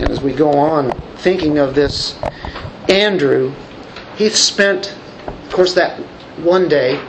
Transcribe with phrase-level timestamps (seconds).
[0.00, 2.18] And as we go on thinking of this
[2.88, 3.54] Andrew,
[4.16, 4.94] he spent,
[5.26, 5.98] of course, that
[6.38, 7.04] one day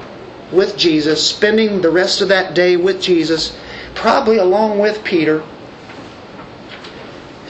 [0.52, 3.58] with Jesus, spending the rest of that day with Jesus,
[3.96, 5.42] probably along with Peter.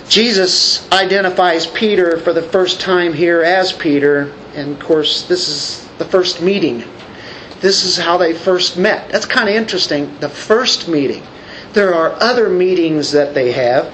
[0.07, 5.87] Jesus identifies Peter for the first time here as Peter, and of course, this is
[5.97, 6.83] the first meeting.
[7.61, 9.09] This is how they first met.
[9.09, 10.17] That's kind of interesting.
[10.19, 11.23] The first meeting.
[11.73, 13.91] There are other meetings that they have.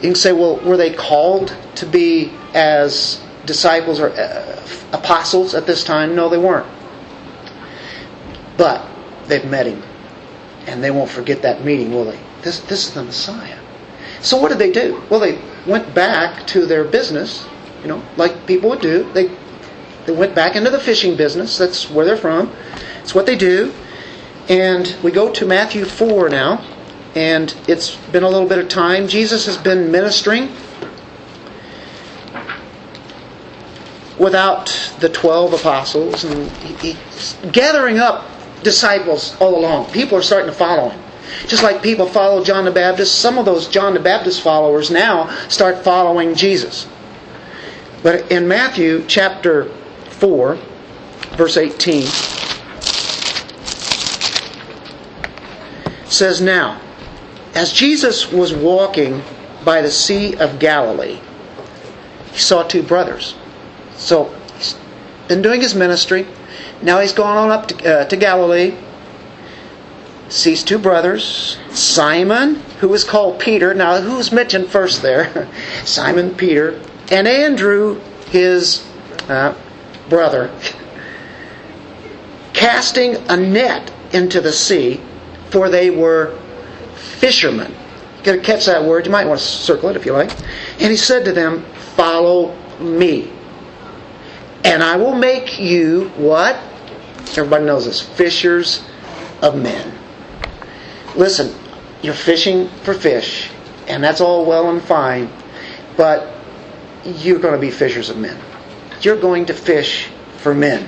[0.00, 4.62] You can say, well, were they called to be as disciples or uh,
[4.92, 6.14] apostles at this time?
[6.14, 6.66] No, they weren't.
[8.56, 8.86] But
[9.26, 9.82] they've met him.
[10.66, 12.18] And they won't forget that meeting, will they?
[12.42, 13.58] This, this is the Messiah.
[14.20, 15.02] So what did they do?
[15.10, 17.46] Well, they went back to their business,
[17.82, 19.10] you know, like people would do.
[19.12, 19.30] They
[20.08, 21.58] they went back into the fishing business.
[21.58, 22.50] That's where they're from.
[23.02, 23.74] It's what they do.
[24.48, 26.64] And we go to Matthew 4 now.
[27.14, 29.08] And it's been a little bit of time.
[29.08, 30.50] Jesus has been ministering
[34.18, 34.66] without
[35.00, 36.50] the 12 apostles and
[36.80, 38.26] he's gathering up
[38.62, 39.90] disciples all along.
[39.92, 41.00] People are starting to follow him.
[41.46, 45.28] Just like people follow John the Baptist, some of those John the Baptist followers now
[45.48, 46.86] start following Jesus.
[48.02, 49.64] But in Matthew chapter
[50.10, 50.58] 4,
[51.36, 52.06] verse 18,
[56.06, 56.80] says, Now,
[57.58, 59.20] as Jesus was walking
[59.64, 61.18] by the Sea of Galilee,
[62.30, 63.34] he saw two brothers.
[63.96, 64.76] So, he's
[65.26, 66.24] been doing his ministry.
[66.82, 68.76] Now he's gone on up to, uh, to Galilee
[70.28, 73.74] sees two brothers, Simon, who is called Peter.
[73.74, 75.48] Now, who's mentioned first there?
[75.84, 78.00] Simon Peter, and Andrew,
[78.30, 78.86] his
[79.28, 79.52] uh,
[80.08, 80.48] brother,
[82.52, 85.00] casting a net into the sea,
[85.50, 86.38] for they were
[86.98, 87.72] fishermen.
[88.18, 89.06] You gotta catch that word.
[89.06, 90.30] You might want to circle it if you like.
[90.80, 91.64] And he said to them,
[91.96, 93.32] Follow me.
[94.64, 96.56] And I will make you what?
[97.30, 98.84] Everybody knows this fishers
[99.42, 99.92] of men.
[101.14, 101.54] Listen,
[102.02, 103.50] you're fishing for fish,
[103.86, 105.30] and that's all well and fine,
[105.96, 106.34] but
[107.04, 108.38] you're going to be fishers of men.
[109.00, 110.08] You're going to fish
[110.38, 110.86] for men.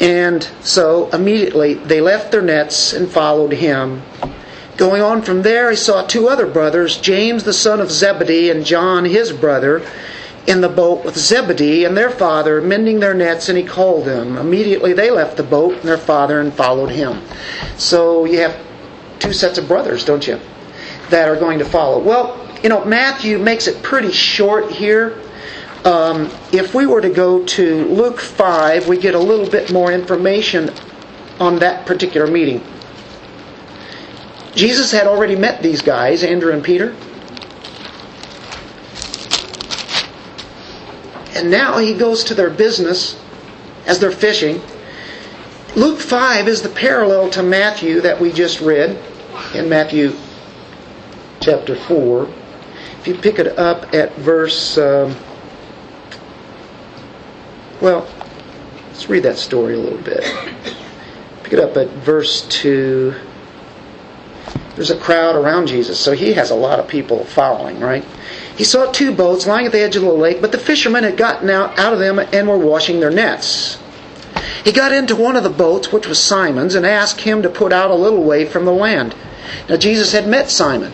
[0.00, 4.02] And so immediately they left their nets and followed him.
[4.76, 8.64] Going on from there, he saw two other brothers, James the son of Zebedee and
[8.64, 9.86] John his brother,
[10.46, 14.38] in the boat with Zebedee and their father, mending their nets, and he called them.
[14.38, 17.22] Immediately they left the boat and their father and followed him.
[17.76, 18.58] So you have
[19.18, 20.40] two sets of brothers, don't you,
[21.10, 22.00] that are going to follow.
[22.00, 25.18] Well, you know, Matthew makes it pretty short here.
[25.84, 29.92] Um, if we were to go to Luke 5, we get a little bit more
[29.92, 30.70] information
[31.40, 32.64] on that particular meeting.
[34.54, 36.94] Jesus had already met these guys, Andrew and Peter.
[41.34, 43.18] And now he goes to their business
[43.86, 44.60] as they're fishing.
[45.74, 48.98] Luke 5 is the parallel to Matthew that we just read
[49.54, 50.14] in Matthew
[51.40, 52.28] chapter 4.
[53.00, 54.76] If you pick it up at verse.
[54.76, 55.16] Um,
[57.80, 58.06] well,
[58.88, 60.22] let's read that story a little bit.
[61.42, 63.14] Pick it up at verse 2.
[64.74, 68.04] There's a crowd around Jesus, so he has a lot of people following, right?
[68.56, 71.16] He saw two boats lying at the edge of the lake, but the fishermen had
[71.16, 73.78] gotten out, out of them and were washing their nets.
[74.64, 77.72] He got into one of the boats, which was Simon's, and asked him to put
[77.72, 79.14] out a little way from the land.
[79.68, 80.92] Now, Jesus had met Simon.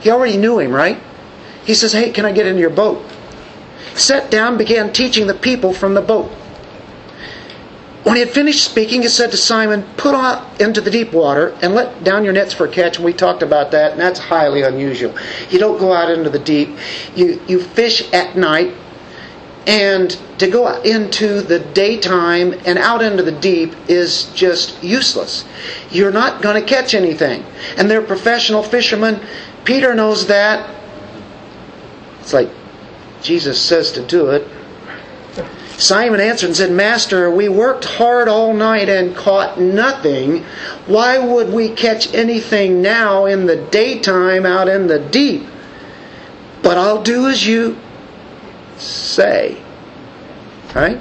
[0.00, 0.98] He already knew him, right?
[1.64, 3.04] He says, Hey, can I get into your boat?
[3.94, 6.32] Sat down, began teaching the people from the boat.
[8.04, 11.56] When he had finished speaking, he said to Simon, Put out into the deep water
[11.62, 12.96] and let down your nets for a catch.
[12.96, 15.14] And we talked about that, and that's highly unusual.
[15.50, 16.76] You don't go out into the deep.
[17.14, 18.74] You, you fish at night,
[19.68, 25.44] and to go out into the daytime and out into the deep is just useless.
[25.90, 27.44] You're not going to catch anything.
[27.76, 29.24] And they're professional fishermen.
[29.64, 30.68] Peter knows that.
[32.20, 32.50] It's like
[33.22, 34.48] Jesus says to do it.
[35.82, 40.44] Simon answered and said, Master, we worked hard all night and caught nothing.
[40.86, 45.44] Why would we catch anything now in the daytime out in the deep?
[46.62, 47.76] But I'll do as you
[48.78, 49.60] say.
[50.72, 51.00] Right?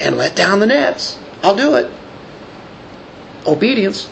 [0.00, 1.20] And let down the nets.
[1.44, 1.88] I'll do it.
[3.46, 4.06] Obedience.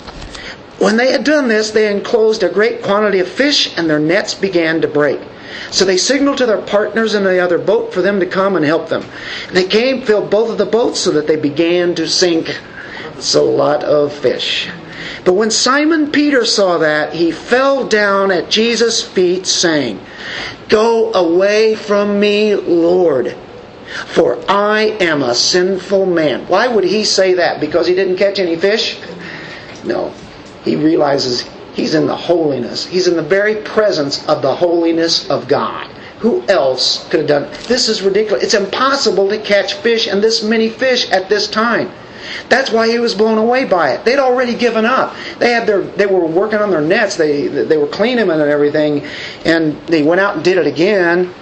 [0.78, 4.32] When they had done this, they enclosed a great quantity of fish, and their nets
[4.32, 5.20] began to break.
[5.70, 8.64] So they signaled to their partners in the other boat for them to come and
[8.64, 9.04] help them.
[9.52, 12.60] They came, filled both of the boats, so that they began to sink.
[13.16, 14.70] It's a lot of fish.
[15.24, 20.00] But when Simon Peter saw that, he fell down at Jesus' feet, saying,
[20.68, 23.36] Go away from me, Lord,
[24.06, 26.46] for I am a sinful man.
[26.46, 27.60] Why would he say that?
[27.60, 28.98] Because he didn't catch any fish?
[29.84, 30.12] No.
[30.64, 31.42] He realizes
[31.74, 32.86] he's in the holiness.
[32.86, 35.90] He's in the very presence of the holiness of God.
[36.20, 37.52] Who else could have done it?
[37.64, 38.42] This is ridiculous.
[38.42, 41.90] It's impossible to catch fish and this many fish at this time.
[42.48, 44.04] That's why he was blown away by it.
[44.04, 45.14] They'd already given up.
[45.38, 47.16] They had their they were working on their nets.
[47.16, 49.04] They they were cleaning them and everything,
[49.44, 51.34] and they went out and did it again.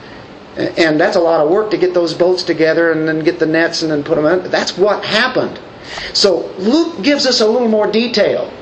[0.56, 3.46] And that's a lot of work to get those boats together and then get the
[3.46, 4.50] nets and then put them in.
[4.50, 5.58] That's what happened.
[6.12, 8.52] So Luke gives us a little more detail.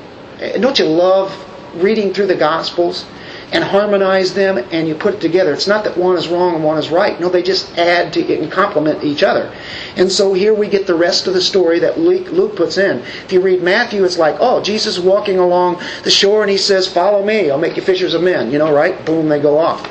[0.59, 1.31] Don't you love
[1.75, 3.05] reading through the Gospels?
[3.51, 5.53] and harmonize them and you put it together.
[5.53, 7.19] It's not that one is wrong and one is right.
[7.19, 9.53] No, they just add to it and complement each other.
[9.97, 12.99] And so here we get the rest of the story that Luke puts in.
[12.99, 16.87] If you read Matthew, it's like, oh, Jesus walking along the shore and he says,
[16.87, 18.51] follow me, I'll make you fishers of men.
[18.51, 19.05] You know, right?
[19.05, 19.89] Boom, they go off.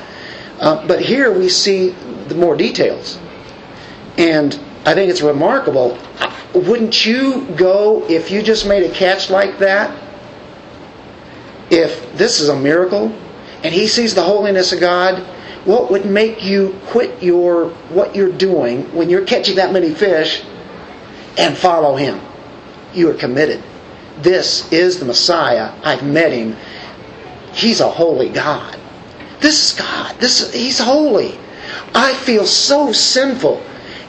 [0.58, 1.90] Uh, but here we see
[2.28, 3.18] the more details.
[4.16, 5.98] And I think it's remarkable.
[6.54, 10.09] Wouldn't you go if you just made a catch like that?
[11.70, 13.14] If this is a miracle,
[13.62, 15.22] and he sees the holiness of God,
[15.64, 20.42] what would make you quit your what you're doing when you're catching that many fish
[21.36, 22.20] and follow him?
[22.94, 23.62] You are committed.
[24.18, 25.72] This is the Messiah.
[25.84, 26.56] I've met him.
[27.52, 28.78] He's a holy God.
[29.40, 30.16] This is God.
[30.18, 31.38] This he's holy.
[31.94, 33.62] I feel so sinful.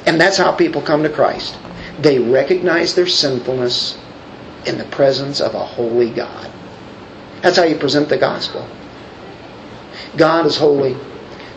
[0.06, 1.58] And that's how people come to Christ.
[2.00, 3.98] They recognize their sinfulness
[4.66, 6.52] in the presence of a holy God.
[7.42, 8.68] That's how you present the gospel.
[10.18, 10.96] God is holy.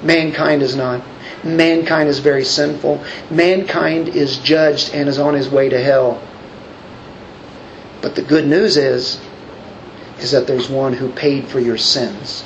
[0.03, 1.03] Mankind is not.
[1.43, 3.05] Mankind is very sinful.
[3.31, 6.23] Mankind is judged and is on his way to hell.
[8.01, 9.21] But the good news is,
[10.19, 12.45] is that there's one who paid for your sins.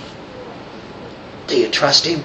[1.46, 2.24] Do you trust him?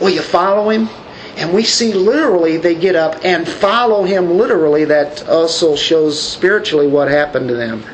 [0.00, 0.88] Will you follow him?
[1.36, 4.84] And we see literally they get up and follow him literally.
[4.84, 7.84] That also shows spiritually what happened to them.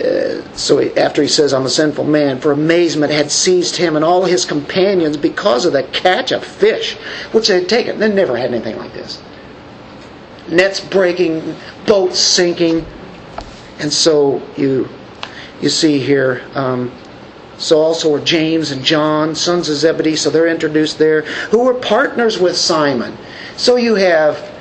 [0.00, 4.04] Uh, so after he says, I'm a sinful man, for amazement had seized him and
[4.04, 6.94] all his companions because of the catch of fish
[7.32, 7.98] which they had taken.
[7.98, 9.22] They never had anything like this.
[10.48, 11.56] Nets breaking,
[11.86, 12.86] boats sinking.
[13.78, 14.88] And so you,
[15.60, 16.90] you see here, um,
[17.58, 21.74] so also are James and John, sons of Zebedee, so they're introduced there, who were
[21.74, 23.16] partners with Simon.
[23.56, 24.51] So you have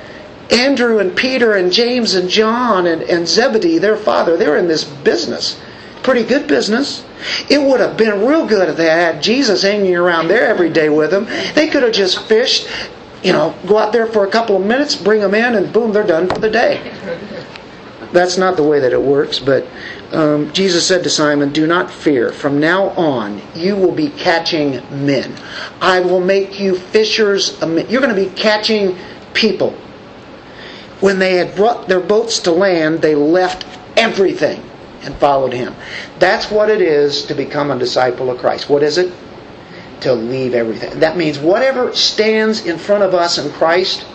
[0.52, 4.84] Andrew and Peter and James and John and, and Zebedee, their father, they're in this
[4.84, 5.60] business.
[6.04, 7.06] Pretty good business.
[7.50, 10.90] It would have been real good if they had Jesus hanging around there every day
[10.90, 11.26] with them.
[11.54, 12.68] They could have just fished,
[13.24, 15.94] you know, go out there for a couple of minutes, bring them in, and boom,
[15.94, 16.92] they're done for the day.
[18.12, 19.66] That's not the way that it works, but
[20.12, 22.34] um, Jesus said to Simon, Do not fear.
[22.34, 25.34] From now on, you will be catching men.
[25.80, 27.58] I will make you fishers.
[27.62, 28.98] You're going to be catching
[29.34, 29.74] people
[31.02, 33.66] when they had brought their boats to land, they left
[33.98, 34.64] everything
[35.04, 35.76] and followed him.
[36.20, 38.70] That's what it is to become a disciple of Christ.
[38.70, 39.14] What is it?
[40.02, 41.00] To leave everything.
[41.00, 44.06] That means whatever stands in front of us in Christ,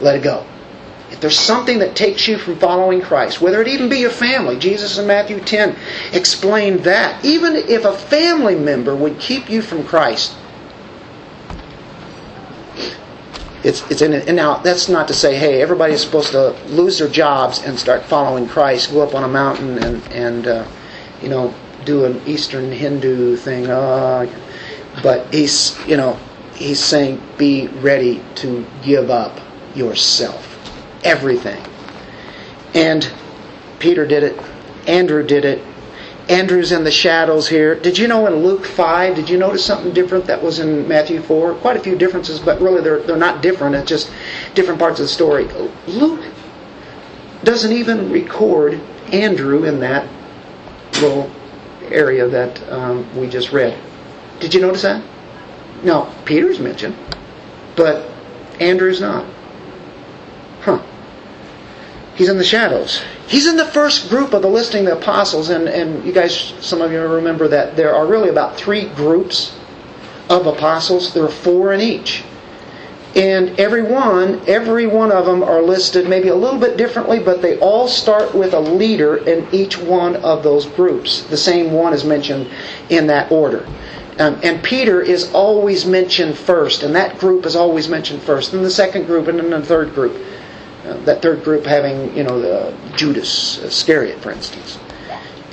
[0.00, 0.46] let it go.
[1.10, 4.56] If there's something that takes you from following Christ, whether it even be your family,
[4.56, 5.76] Jesus in Matthew 10
[6.12, 7.24] explained that.
[7.24, 10.36] Even if a family member would keep you from Christ,
[13.64, 14.14] it's it's in.
[14.14, 18.02] And now that's not to say, hey, everybody's supposed to lose their jobs and start
[18.04, 20.66] following Christ, go up on a mountain and and uh,
[21.22, 23.68] you know do an Eastern Hindu thing.
[23.68, 24.26] Uh,
[25.02, 26.18] but he's you know
[26.54, 29.38] he's saying be ready to give up
[29.74, 30.46] yourself,
[31.04, 31.62] everything.
[32.74, 33.10] And
[33.78, 34.40] Peter did it.
[34.86, 35.62] Andrew did it.
[36.30, 37.74] Andrew's in the shadows here.
[37.74, 41.20] Did you know in Luke 5, did you notice something different that was in Matthew
[41.20, 41.54] 4?
[41.54, 43.74] Quite a few differences, but really they're, they're not different.
[43.74, 44.12] It's just
[44.54, 45.48] different parts of the story.
[45.88, 46.24] Luke
[47.42, 48.80] doesn't even record
[49.12, 50.08] Andrew in that
[51.00, 51.28] little
[51.90, 53.76] area that um, we just read.
[54.38, 55.02] Did you notice that?
[55.82, 56.94] No, Peter's mentioned,
[57.74, 58.08] but
[58.60, 59.26] Andrew's not.
[60.60, 60.80] Huh.
[62.14, 63.02] He's in the shadows.
[63.30, 66.52] He's in the first group of the listing of the apostles, and, and you guys,
[66.58, 69.56] some of you remember that there are really about three groups
[70.28, 71.14] of apostles.
[71.14, 72.24] There are four in each.
[73.14, 77.40] And every one, every one of them are listed maybe a little bit differently, but
[77.40, 81.22] they all start with a leader in each one of those groups.
[81.22, 82.50] The same one is mentioned
[82.88, 83.64] in that order.
[84.18, 88.64] Um, and Peter is always mentioned first, and that group is always mentioned first, and
[88.64, 90.20] the second group, and then the third group.
[90.90, 94.78] Uh, that third group having, you know, the Judas Iscariot, for instance.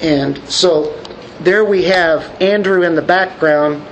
[0.02, 1.00] And so
[1.42, 3.86] there we have Andrew in the background.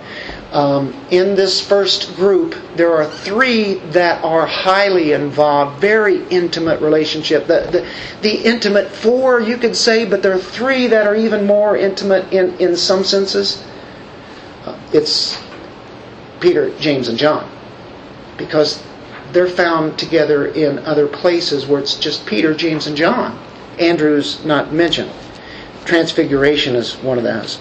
[0.52, 7.46] Um, in this first group, there are three that are highly involved, very intimate relationship.
[7.46, 7.88] The, the,
[8.22, 12.32] the intimate four, you could say, but there are three that are even more intimate
[12.34, 13.64] in, in some senses.
[14.66, 15.40] Uh, it's
[16.40, 17.52] Peter, James, and John.
[18.38, 18.82] Because
[19.36, 23.38] they're found together in other places where it's just Peter, James, and John.
[23.78, 25.12] Andrew's not mentioned.
[25.84, 27.60] Transfiguration is one of those.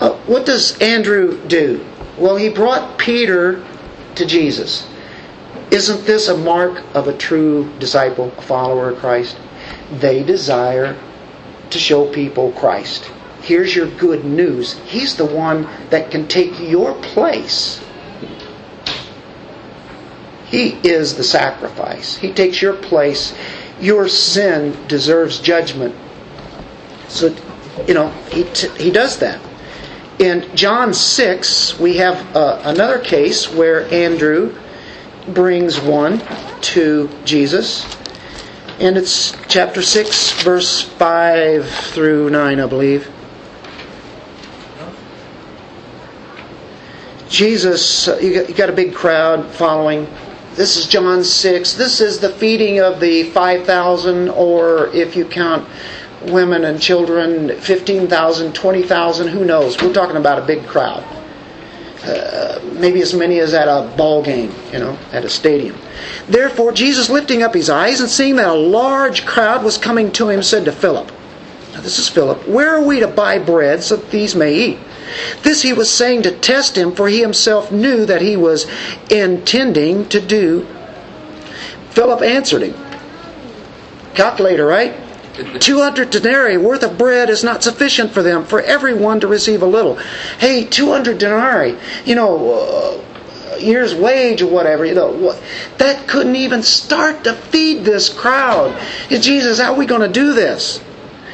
[0.00, 1.84] Uh, what does Andrew do?
[2.16, 3.62] Well, he brought Peter
[4.14, 4.88] to Jesus.
[5.70, 9.36] Isn't this a mark of a true disciple, a follower of Christ?
[9.92, 10.96] They desire
[11.68, 13.04] to show people Christ.
[13.42, 14.78] Here's your good news.
[14.86, 17.82] He's the one that can take your place.
[20.50, 22.16] He is the sacrifice.
[22.16, 23.34] He takes your place.
[23.80, 25.94] Your sin deserves judgment.
[27.08, 27.34] So,
[27.86, 29.40] you know, he, t- he does that.
[30.18, 34.54] In John 6, we have uh, another case where Andrew
[35.28, 36.20] brings one
[36.62, 37.86] to Jesus.
[38.80, 43.10] And it's chapter 6, verse 5 through 9, I believe.
[47.28, 50.08] Jesus, uh, you got, you got a big crowd following.
[50.60, 51.72] This is John 6.
[51.72, 55.66] This is the feeding of the 5,000, or if you count
[56.24, 59.80] women and children, 15,000, 20,000, who knows?
[59.80, 61.02] We're talking about a big crowd.
[62.04, 65.78] Uh, maybe as many as at a ball game, you know, at a stadium.
[66.28, 70.28] Therefore, Jesus, lifting up his eyes and seeing that a large crowd was coming to
[70.28, 71.10] him, said to Philip,
[71.72, 74.78] Now, this is Philip, where are we to buy bread so that these may eat?
[75.42, 78.66] This he was saying to test him, for he himself knew that he was
[79.10, 80.66] intending to do.
[81.90, 82.74] Philip answered him.
[84.14, 84.94] Calculator, right?
[85.60, 89.66] 200 denarii worth of bread is not sufficient for them, for everyone to receive a
[89.66, 89.96] little.
[90.38, 95.32] Hey, 200 denarii, you know, uh, year's wage or whatever, you know,
[95.78, 98.78] that couldn't even start to feed this crowd.
[99.08, 100.80] Jesus, how are we going to do this?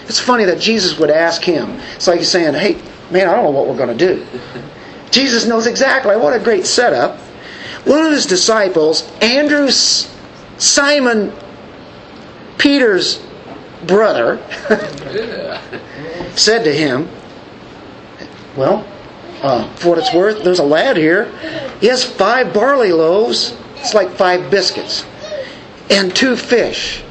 [0.04, 1.80] It's funny that Jesus would ask him.
[1.94, 4.26] It's like he's saying, hey, man, I don't know what we're going to do.
[5.10, 6.16] Jesus knows exactly.
[6.16, 7.18] What a great setup.
[7.84, 11.32] One of his disciples, Andrew, Simon
[12.58, 13.24] Peter's
[13.86, 14.38] brother
[16.34, 17.08] said to him,
[18.56, 18.86] Well,
[19.42, 21.30] uh, for what it's worth, there's a lad here.
[21.80, 23.56] He has five barley loaves.
[23.76, 25.04] It's like five biscuits.
[25.90, 27.04] And two fish.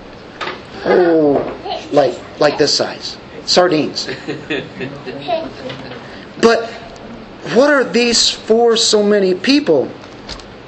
[0.84, 3.18] Oh, like, like this size.
[3.46, 4.10] Sardines.
[6.42, 6.70] But
[7.54, 9.92] what are these for so many people?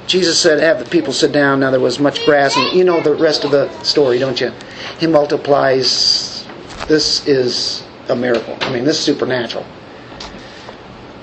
[0.07, 1.59] Jesus said, Have the people sit down.
[1.59, 2.55] Now there was much grass.
[2.55, 4.51] And you know the rest of the story, don't you?
[4.99, 6.47] He multiplies.
[6.87, 8.57] This is a miracle.
[8.61, 9.65] I mean, this is supernatural.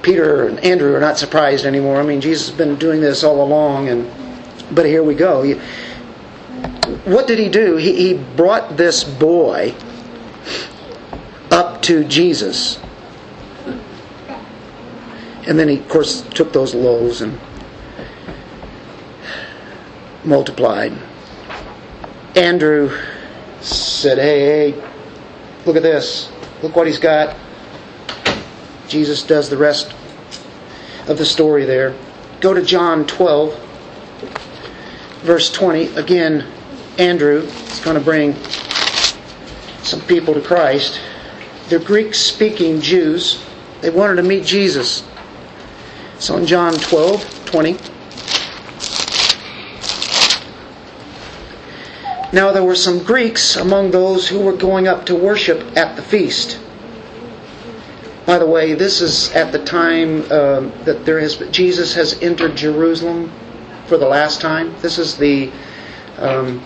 [0.02, 1.98] Peter and Andrew are not surprised anymore.
[1.98, 4.10] I mean, Jesus has been doing this all along, and
[4.74, 5.42] but here we go.
[5.42, 5.54] He,
[7.06, 7.76] what did he do?
[7.76, 9.74] He, he brought this boy
[11.84, 12.80] to Jesus.
[15.46, 17.38] And then he, of course, took those loaves and
[20.24, 20.94] multiplied.
[22.34, 22.90] Andrew
[23.60, 24.82] said, Hey, hey,
[25.66, 26.32] look at this.
[26.62, 27.36] Look what he's got.
[28.88, 29.94] Jesus does the rest
[31.06, 31.94] of the story there.
[32.40, 33.58] Go to John 12,
[35.22, 35.96] verse 20.
[35.96, 36.46] Again,
[36.98, 38.34] Andrew is going to bring
[39.82, 41.00] some people to Christ.
[41.68, 43.44] They're Greek speaking Jews.
[43.80, 45.02] They wanted to meet Jesus.
[46.18, 47.76] So in John 12, 20.
[52.32, 56.02] Now there were some Greeks among those who were going up to worship at the
[56.02, 56.58] feast.
[58.26, 62.56] By the way, this is at the time uh, that there has Jesus has entered
[62.56, 63.30] Jerusalem
[63.86, 64.74] for the last time.
[64.80, 65.52] This is the
[66.18, 66.62] um,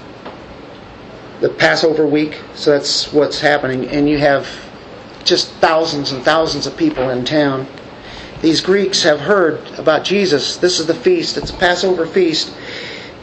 [1.40, 4.46] the Passover week, so that's what's happening, and you have
[5.24, 7.66] just thousands and thousands of people in town.
[8.40, 10.56] These Greeks have heard about Jesus.
[10.56, 11.36] This is the feast.
[11.36, 12.54] It's a Passover feast.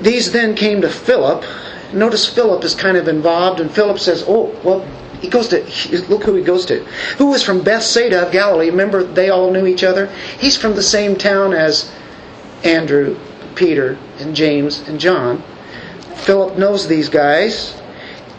[0.01, 1.45] These then came to Philip
[1.93, 4.85] Notice Philip is kind of involved, and Philip says, Oh, well,
[5.21, 5.63] he goes to,
[6.09, 6.83] look who he goes to.
[7.17, 8.69] Who was from Bethsaida of Galilee.
[8.69, 10.07] Remember, they all knew each other?
[10.39, 11.91] He's from the same town as
[12.63, 13.17] Andrew,
[13.55, 15.41] Peter, and James, and John.
[16.15, 17.81] Philip knows these guys.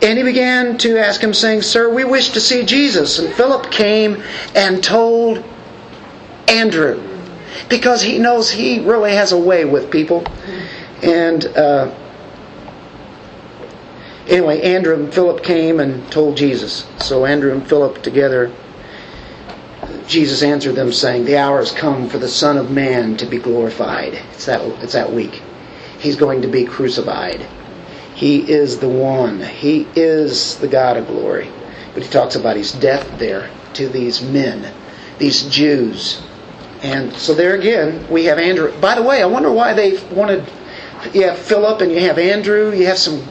[0.03, 3.19] And he began to ask him, saying, Sir, we wish to see Jesus.
[3.19, 4.23] And Philip came
[4.55, 5.43] and told
[6.49, 7.03] Andrew,
[7.69, 10.27] because he knows he really has a way with people.
[11.03, 11.95] And uh,
[14.29, 16.87] anyway, Andrew and Philip came and told Jesus.
[16.99, 18.53] So Andrew and Philip together,
[20.07, 23.39] Jesus answered them, saying, The hour has come for the Son of Man to be
[23.39, 24.15] glorified.
[24.33, 25.43] It's that, it's that week.
[25.99, 27.47] He's going to be crucified.
[28.17, 29.43] He is the one.
[29.43, 31.51] He is the God of glory.
[31.93, 34.73] But he talks about his death there to these men,
[35.19, 36.23] these Jews.
[36.83, 38.73] And so there again, we have Andrew.
[38.81, 40.51] By the way, I wonder why they wanted.
[41.13, 42.73] You have Philip and you have Andrew.
[42.73, 43.23] You have some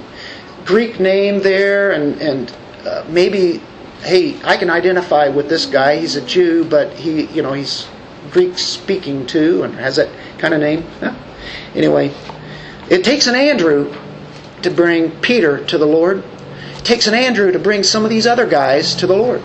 [0.65, 3.63] Greek name there, and and uh, maybe,
[4.01, 5.98] hey, I can identify with this guy.
[5.98, 7.88] He's a Jew, but he, you know, he's
[8.30, 10.86] Greek speaking too, and has that kind of name.
[11.01, 11.15] Yeah.
[11.74, 12.13] Anyway,
[12.88, 13.92] it takes an Andrew
[14.66, 16.24] to bring Peter to the Lord.
[16.78, 19.42] It takes an Andrew to bring some of these other guys to the Lord.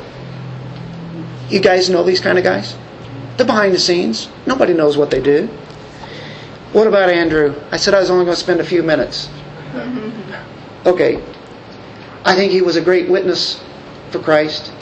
[1.49, 2.77] You guys know these kind of guys?
[3.37, 4.29] The behind the scenes.
[4.47, 5.47] Nobody knows what they do.
[6.73, 7.55] What about Andrew?
[7.71, 9.29] I said I was only going to spend a few minutes.
[10.87, 11.23] Okay.
[12.25, 13.62] I think he was a great witness
[14.11, 14.73] for Christ.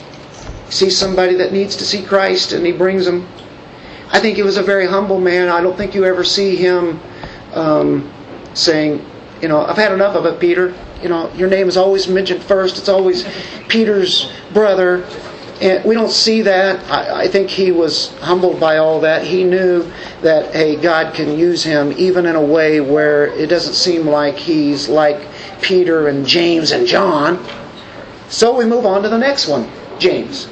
[0.67, 3.27] He sees somebody that needs to see Christ and he brings them.
[4.11, 5.49] I think he was a very humble man.
[5.49, 6.99] I don't think you ever see him
[7.53, 8.11] um,
[8.53, 9.05] saying,
[9.41, 10.73] you know, I've had enough of it, Peter.
[11.01, 12.77] You know, your name is always mentioned first.
[12.77, 13.25] It's always
[13.67, 15.05] Peter's brother.
[15.61, 16.79] And we don't see that.
[16.89, 19.25] I, I, think he was humbled by all that.
[19.25, 19.91] He knew
[20.21, 24.35] that, hey, God can use him even in a way where it doesn't seem like
[24.35, 25.19] he's like
[25.61, 27.45] Peter and James and John.
[28.29, 29.69] So we move on to the next one
[29.99, 30.47] James.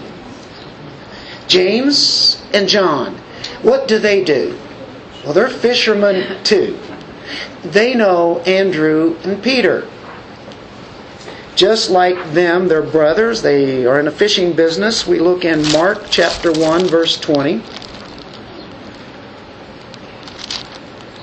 [1.47, 3.15] James and John.
[3.61, 4.57] What do they do?
[5.23, 6.77] Well, they're fishermen too.
[7.63, 9.87] They know Andrew and Peter.
[11.55, 13.41] Just like them, they're brothers.
[13.41, 15.07] They are in a fishing business.
[15.07, 17.63] We look in Mark chapter 1, verse 20.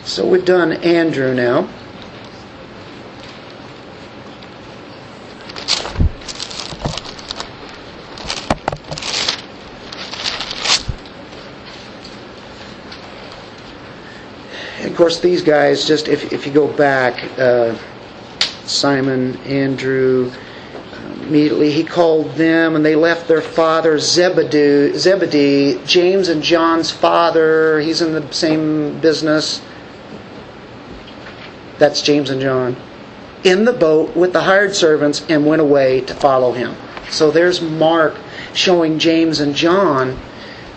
[0.05, 1.69] So we've done Andrew now.
[14.95, 17.77] Of course, these guys, just if, if you go back, uh,
[18.65, 20.31] Simon, Andrew,
[21.23, 27.81] immediately he called them and they left their father Zebedee, Zebedee, James and John's father.
[27.81, 29.61] He's in the same business.
[31.79, 32.77] That's James and John.
[33.43, 36.77] In the boat with the hired servants and went away to follow him.
[37.11, 38.15] So there's Mark
[38.53, 40.17] showing James and John.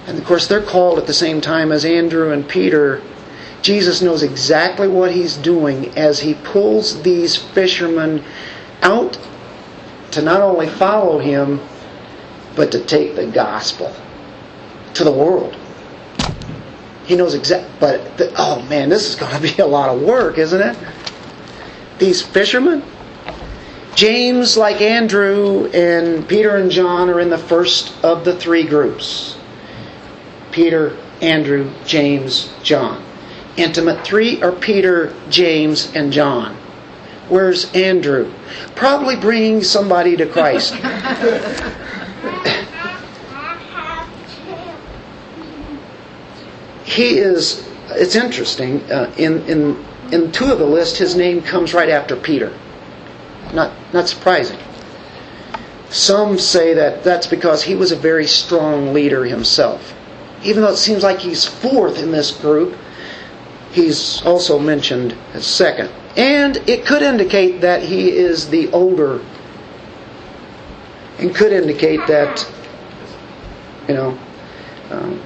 [0.07, 2.99] And of course, they're called at the same time as Andrew and Peter
[3.61, 8.23] Jesus knows exactly what he's doing as he pulls these fishermen
[8.81, 9.17] out
[10.11, 11.59] to not only follow him,
[12.55, 13.93] but to take the gospel
[14.93, 15.55] to the world.
[17.05, 20.01] He knows exactly, but the, oh man, this is going to be a lot of
[20.01, 20.77] work, isn't it?
[21.99, 22.83] These fishermen,
[23.95, 29.37] James, like Andrew, and Peter and John are in the first of the three groups
[30.51, 33.06] Peter, Andrew, James, John
[33.57, 34.05] intimate.
[34.05, 36.55] Three are Peter, James, and John.
[37.29, 38.31] Where's Andrew?
[38.75, 40.73] Probably bringing somebody to Christ.
[46.85, 51.73] he is, it's interesting, uh, in, in, in two of the list, his name comes
[51.73, 52.57] right after Peter.
[53.53, 54.59] Not, not surprising.
[55.89, 59.93] Some say that that's because he was a very strong leader himself.
[60.43, 62.77] Even though it seems like he's fourth in this group,
[63.77, 65.89] he's also mentioned as second.
[66.17, 69.21] And it could indicate that he is the older,
[71.19, 72.51] and could indicate that,
[73.87, 74.17] you know,
[74.89, 75.21] um,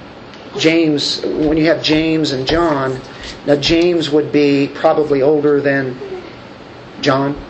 [0.58, 3.00] James, when you have James and John,
[3.46, 5.98] now James would be probably older than
[7.00, 7.42] John.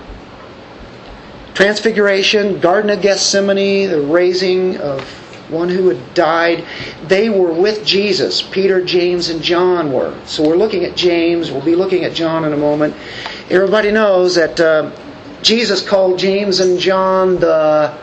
[1.55, 5.01] Transfiguration, Garden of Gethsemane, the raising of
[5.51, 6.65] one who had died.
[7.03, 8.41] They were with Jesus.
[8.41, 10.17] Peter, James, and John were.
[10.25, 11.51] So we're looking at James.
[11.51, 12.95] We'll be looking at John in a moment.
[13.49, 14.91] Everybody knows that uh,
[15.41, 17.97] Jesus called James and John the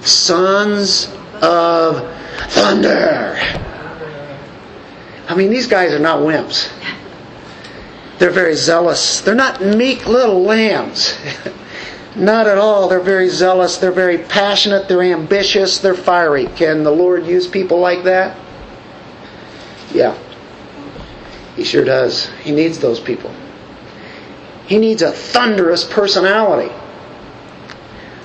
[0.00, 1.12] sons
[1.42, 2.08] of
[2.50, 3.36] thunder.
[5.28, 6.72] I mean, these guys are not wimps.
[8.18, 9.20] They're very zealous.
[9.20, 11.16] They're not meek little lambs.
[12.18, 12.88] Not at all.
[12.88, 13.76] They're very zealous.
[13.76, 14.88] They're very passionate.
[14.88, 15.78] They're ambitious.
[15.78, 16.46] They're fiery.
[16.56, 18.36] Can the Lord use people like that?
[19.92, 20.18] Yeah.
[21.54, 22.26] He sure does.
[22.42, 23.32] He needs those people.
[24.66, 26.74] He needs a thunderous personality.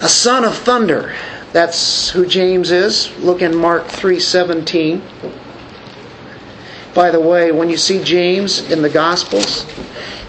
[0.01, 1.13] A son of thunder.
[1.51, 3.15] That's who James is.
[3.19, 5.01] Look in Mark 3:17.
[6.95, 9.65] By the way, when you see James in the Gospels,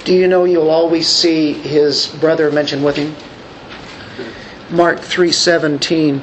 [0.05, 3.17] do you know you'll always see his brother mentioned with him?
[4.75, 6.23] Mark 3:17.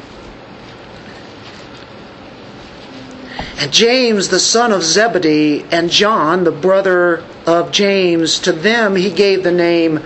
[3.58, 9.10] And James, the son of Zebedee, and John, the brother of James, to them he
[9.10, 10.02] gave the name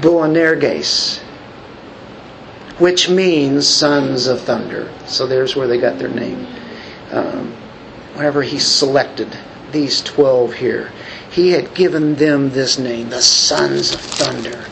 [0.00, 1.20] Boanerges,
[2.78, 4.90] which means sons of thunder.
[5.06, 6.46] So there's where they got their name.
[7.10, 7.52] Um,
[8.14, 9.36] whenever he selected
[9.72, 10.92] these 12 here,
[11.30, 14.64] he had given them this name, the sons of thunder.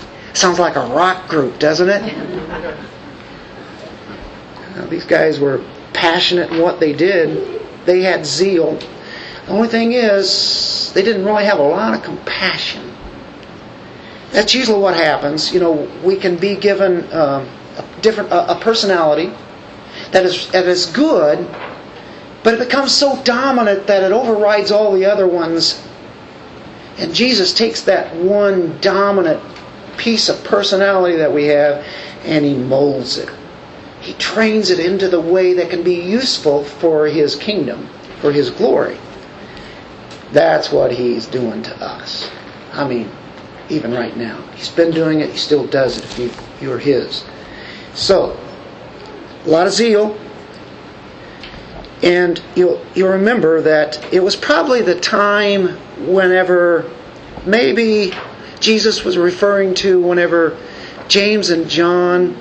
[0.43, 2.03] Sounds like a rock group, doesn't it?
[4.75, 7.63] Now, these guys were passionate in what they did.
[7.85, 8.77] They had zeal.
[9.47, 12.93] The only thing is, they didn't really have a lot of compassion.
[14.33, 15.53] That's usually what happens.
[15.53, 19.31] You know, we can be given uh, a different a, a personality
[20.11, 21.47] that is that is good,
[22.43, 25.87] but it becomes so dominant that it overrides all the other ones.
[26.99, 29.52] And Jesus takes that one dominant
[30.03, 31.87] piece of personality that we have
[32.25, 33.31] and he molds it.
[34.01, 37.89] He trains it into the way that can be useful for his kingdom,
[38.21, 38.99] for his glory.
[40.33, 42.29] That's what he's doing to us.
[42.73, 43.09] I mean,
[43.69, 44.43] even right now.
[44.57, 47.25] He's been doing it, he still does it if you, you're his.
[47.95, 48.37] So,
[49.45, 50.19] a lot of zeal.
[52.03, 55.77] And you'll, you'll remember that it was probably the time
[56.13, 56.91] whenever
[57.47, 58.13] maybe
[58.63, 60.57] Jesus was referring to whenever
[61.09, 62.41] James and John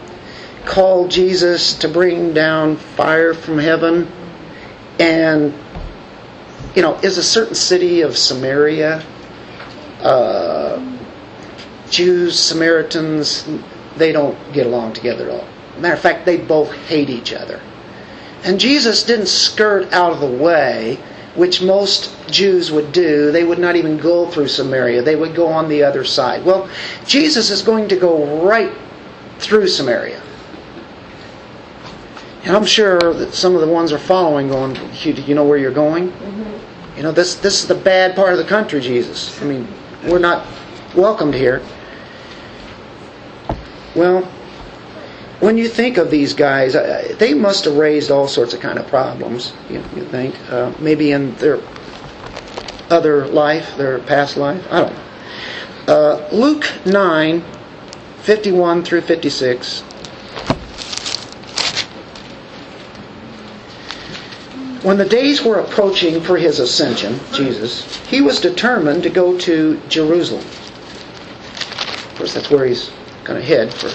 [0.66, 4.10] called Jesus to bring down fire from heaven.
[5.00, 5.52] And,
[6.76, 9.04] you know, is a certain city of Samaria,
[10.02, 10.98] uh,
[11.90, 13.48] Jews, Samaritans,
[13.98, 15.48] they don't get along together at all.
[15.80, 17.60] Matter of fact, they both hate each other.
[18.44, 21.00] And Jesus didn't skirt out of the way,
[21.36, 23.32] which most Jews would do.
[23.32, 26.44] They would not even go through Samaria, they would go on the other side.
[26.44, 26.70] Well,
[27.06, 28.72] Jesus is going to go right
[29.40, 30.22] through Samaria.
[32.44, 35.58] And I'm sure that some of the ones are following going, you, you know where
[35.58, 36.12] you're going?
[36.12, 36.98] Mm-hmm.
[36.98, 39.40] You know, this, this is the bad part of the country, Jesus.
[39.42, 39.68] I mean,
[40.06, 40.48] we're not
[40.96, 41.62] welcomed here.
[43.96, 44.30] Well,
[45.42, 46.74] when you think of these guys,
[47.18, 50.36] they must have raised all sorts of kind of problems, you, think.
[50.52, 51.60] Uh, maybe in their
[52.92, 54.64] other life, their past life.
[54.72, 55.02] I don't know.
[55.88, 57.44] Uh, Luke 9,
[58.20, 59.82] 51 through 56.
[64.84, 69.82] When the days were approaching for his ascension, Jesus, he was determined to go to
[69.90, 70.46] Jerusalem.
[70.46, 72.92] Of course, that's where he's
[73.24, 73.90] going to head for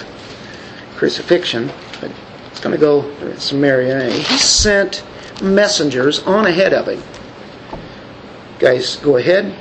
[0.97, 2.11] crucifixion, but
[2.49, 4.07] he's going to go Samaria.
[4.07, 4.11] Eh?
[4.11, 5.03] He sent
[5.41, 7.01] messengers on ahead of him.
[8.59, 9.55] Guys, go ahead.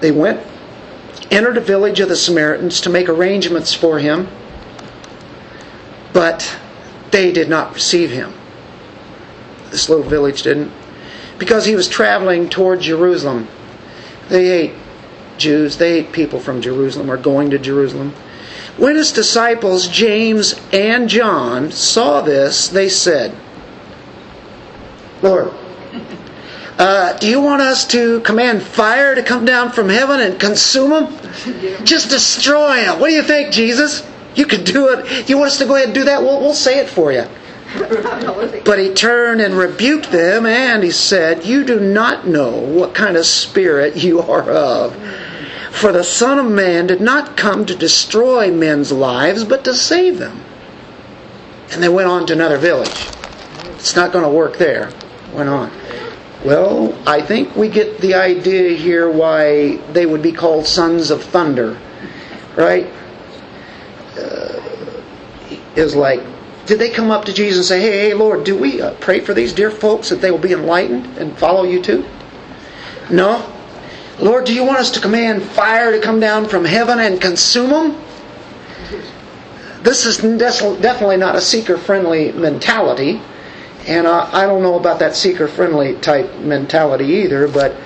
[0.00, 0.40] They went,
[1.30, 4.28] entered a village of the Samaritans to make arrangements for him,
[6.12, 6.56] but
[7.10, 8.32] they did not receive him
[9.74, 10.72] this little village didn't,
[11.36, 13.48] because he was traveling toward Jerusalem.
[14.28, 14.72] They ate
[15.36, 18.14] Jews, they ate people from Jerusalem or going to Jerusalem.
[18.76, 23.36] When his disciples, James and John, saw this, they said,
[25.22, 25.52] Lord,
[26.76, 30.90] uh, do you want us to command fire to come down from heaven and consume
[30.90, 31.84] them?
[31.84, 32.98] Just destroy them.
[32.98, 34.04] What do you think, Jesus?
[34.34, 35.28] You can do it.
[35.28, 36.20] You want us to go ahead and do that?
[36.20, 37.26] We'll, we'll say it for you.
[38.64, 43.16] But he turned and rebuked them, and he said, You do not know what kind
[43.16, 44.96] of spirit you are of.
[45.74, 50.18] For the Son of Man did not come to destroy men's lives, but to save
[50.18, 50.40] them.
[51.72, 53.08] And they went on to another village.
[53.74, 54.92] It's not going to work there.
[55.34, 55.70] Went on.
[56.44, 61.22] Well, I think we get the idea here why they would be called sons of
[61.24, 61.78] thunder,
[62.56, 62.86] right?
[64.16, 64.60] Uh,
[65.74, 66.20] is like
[66.66, 69.20] did they come up to Jesus and say, Hey, hey, Lord, do we uh, pray
[69.20, 72.06] for these dear folks that they will be enlightened and follow you too?
[73.10, 73.50] No.
[74.18, 77.70] Lord, do you want us to command fire to come down from heaven and consume
[77.70, 78.00] them?
[79.82, 83.20] This is definitely not a seeker friendly mentality.
[83.86, 87.76] And I don't know about that seeker friendly type mentality either, but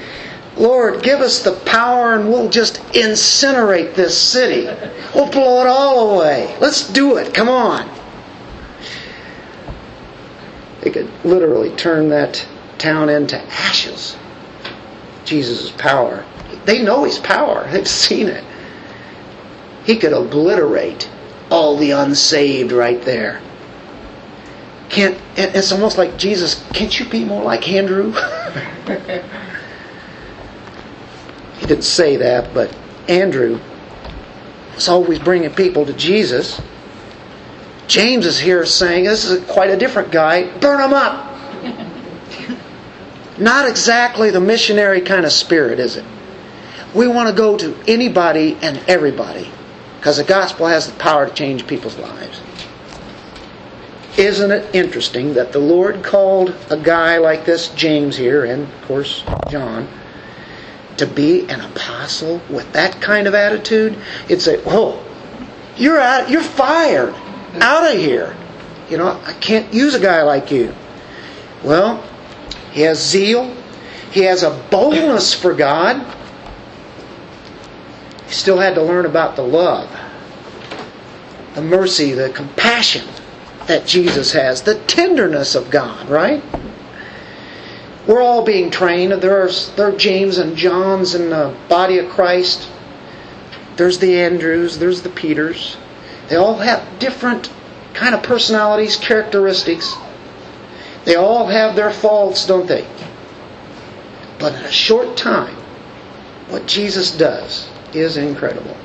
[0.56, 4.66] Lord, give us the power and we'll just incinerate this city.
[5.14, 6.56] We'll blow it all away.
[6.60, 7.32] Let's do it.
[7.34, 7.88] Come on.
[10.82, 12.46] They could literally turn that
[12.78, 14.16] town into ashes.
[15.28, 16.24] Jesus' power.
[16.64, 17.68] They know his power.
[17.70, 18.44] They've seen it.
[19.84, 21.08] He could obliterate
[21.50, 23.40] all the unsaved right there.
[24.88, 28.12] Can't it's almost like Jesus, can't you be more like Andrew?
[31.58, 32.74] he didn't say that, but
[33.08, 33.60] Andrew
[34.74, 36.60] was always bringing people to Jesus.
[37.86, 40.50] James is here saying, this is quite a different guy.
[40.58, 41.27] Burn him up.
[43.38, 46.04] Not exactly the missionary kind of spirit, is it?
[46.94, 49.50] We want to go to anybody and everybody
[49.98, 52.40] because the gospel has the power to change people's lives.
[54.16, 58.82] Isn't it interesting that the Lord called a guy like this, James here, and of
[58.88, 59.88] course John,
[60.96, 63.96] to be an apostle with that kind of attitude?
[64.24, 64.98] It'd say, "Whoa,
[65.76, 67.14] you're out, you're fired,
[67.60, 68.34] out of here."
[68.90, 70.74] You know, I can't use a guy like you.
[71.62, 72.02] Well,
[72.78, 73.52] he has zeal.
[74.12, 76.00] He has a boldness for God.
[78.24, 79.90] He still had to learn about the love,
[81.56, 83.04] the mercy, the compassion
[83.66, 86.40] that Jesus has, the tenderness of God, right?
[88.06, 89.10] We're all being trained.
[89.10, 92.70] There are, there are James and Johns in the body of Christ.
[93.74, 95.76] There's the Andrews, there's the Peters.
[96.28, 97.50] They all have different
[97.92, 99.96] kind of personalities, characteristics.
[101.04, 102.86] They all have their faults, don't they?
[104.38, 105.54] But in a short time,
[106.48, 108.76] what Jesus does is incredible.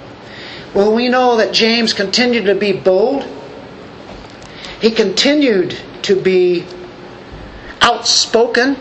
[0.74, 3.24] Well, we know that James continued to be bold.
[4.82, 6.66] He continued to be
[7.82, 8.78] outspoken.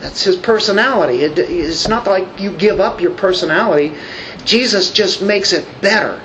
[0.00, 1.22] That's his personality.
[1.22, 3.94] It, it's not like you give up your personality.
[4.44, 6.20] Jesus just makes it better.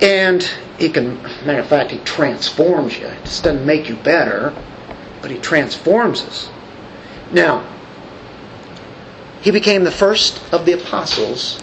[0.00, 0.42] And
[0.78, 3.06] he can, matter of fact, he transforms you.
[3.06, 4.52] It just doesn't make you better,
[5.26, 6.48] but he transforms us.
[7.32, 7.68] Now,
[9.42, 11.60] he became the first of the apostles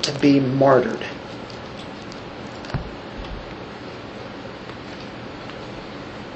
[0.00, 1.04] to be martyred.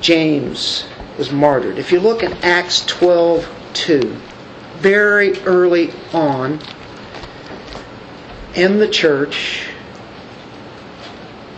[0.02, 0.85] James
[1.16, 1.78] was martyred.
[1.78, 4.16] If you look at Acts 12 2,
[4.76, 6.61] very early on
[8.54, 9.70] in the church,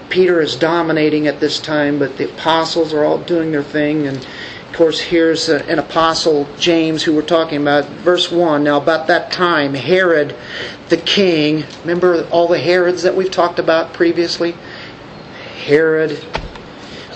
[0.09, 4.07] Peter is dominating at this time, but the apostles are all doing their thing.
[4.07, 4.25] And
[4.71, 7.87] of course, here's an apostle, James, who we're talking about.
[7.87, 10.37] Verse 1 Now, about that time, Herod
[10.89, 14.55] the king, remember all the Herods that we've talked about previously?
[15.67, 16.25] Herod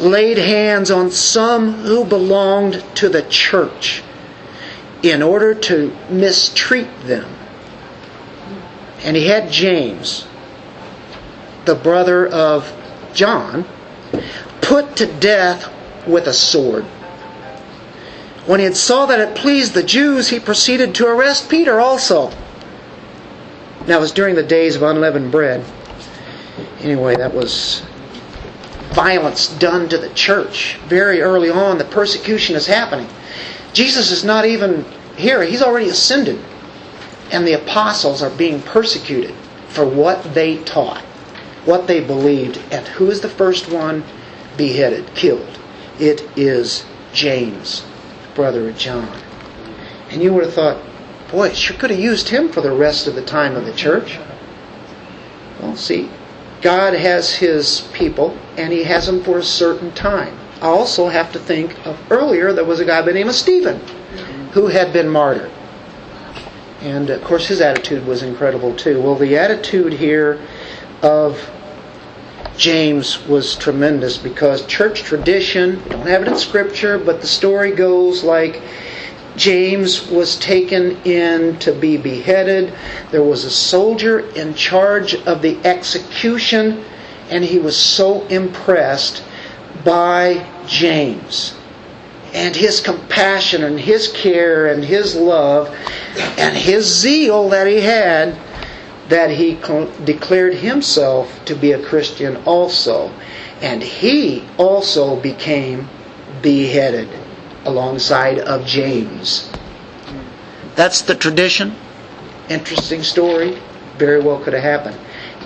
[0.01, 4.03] laid hands on some who belonged to the church
[5.05, 7.31] in order to mistreat them.
[9.05, 10.27] And he had James,
[11.67, 12.73] the brother of
[13.15, 13.65] John,
[14.61, 15.73] put to death
[16.05, 16.85] with a sword.
[18.47, 22.31] When he had saw that it pleased the Jews, he proceeded to arrest Peter also.
[23.87, 25.65] Now it was during the days of unleavened bread.
[26.81, 27.83] Anyway, that was
[28.93, 30.77] violence done to the church.
[30.87, 33.09] Very early on, the persecution is happening.
[33.73, 34.85] Jesus is not even
[35.17, 36.39] here, he's already ascended.
[37.33, 39.35] And the apostles are being persecuted
[39.69, 41.01] for what they taught,
[41.65, 42.61] what they believed.
[42.71, 44.05] And who is the first one
[44.57, 45.59] beheaded, killed?
[45.99, 47.85] It is James,
[48.35, 49.09] brother John.
[50.11, 50.83] And you would have thought,
[51.31, 54.19] boy, sure could have used him for the rest of the time of the church.
[55.61, 56.09] Well, see,
[56.65, 60.39] God has His people, and He has them for a certain time.
[60.63, 63.35] I also have to think of earlier there was a guy by the name of
[63.35, 63.81] Stephen
[64.53, 65.51] who had been martyred.
[66.81, 69.01] And of course, his attitude was incredible too.
[69.01, 70.41] Well, the attitude here
[71.03, 71.51] of
[72.57, 78.23] James was tremendous because church tradition, don't have it in scripture, but the story goes
[78.23, 78.63] like
[79.37, 82.73] James was taken in to be beheaded.
[83.11, 86.85] There was a soldier in charge of the execution,
[87.31, 89.25] and he was so impressed
[89.85, 91.55] by James
[92.33, 95.69] and his compassion and his care and his love
[96.37, 98.37] and his zeal that he had
[99.09, 99.55] that he
[100.05, 103.11] declared himself to be a Christian also.
[103.61, 105.89] And he also became
[106.43, 107.09] beheaded
[107.65, 109.51] alongside of James.
[110.75, 111.75] That's the tradition.
[112.49, 113.59] Interesting story.
[113.97, 114.99] Very well could have happened.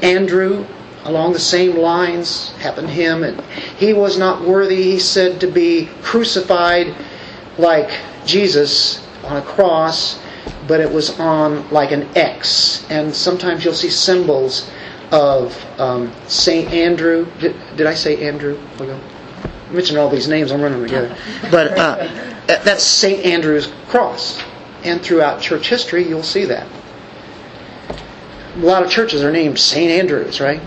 [0.02, 0.64] Andrew,
[1.04, 3.40] along the same lines, happened to him, and
[3.78, 6.94] he was not worthy, he said, to be crucified
[7.58, 7.90] like
[8.24, 10.18] Jesus on a cross,
[10.68, 12.86] but it was on like an X.
[12.90, 14.70] And sometimes you'll see symbols
[15.10, 17.26] of um, Saint Andrew.
[17.40, 18.60] Did, did I say Andrew?
[18.78, 21.16] I mentioned all these names, I'm running together.
[21.50, 21.96] But uh,
[22.46, 23.24] that's St.
[23.24, 24.42] Andrew's cross.
[24.84, 26.68] And throughout church history, you'll see that.
[28.56, 29.90] A lot of churches are named St.
[29.90, 30.60] Andrew's, right?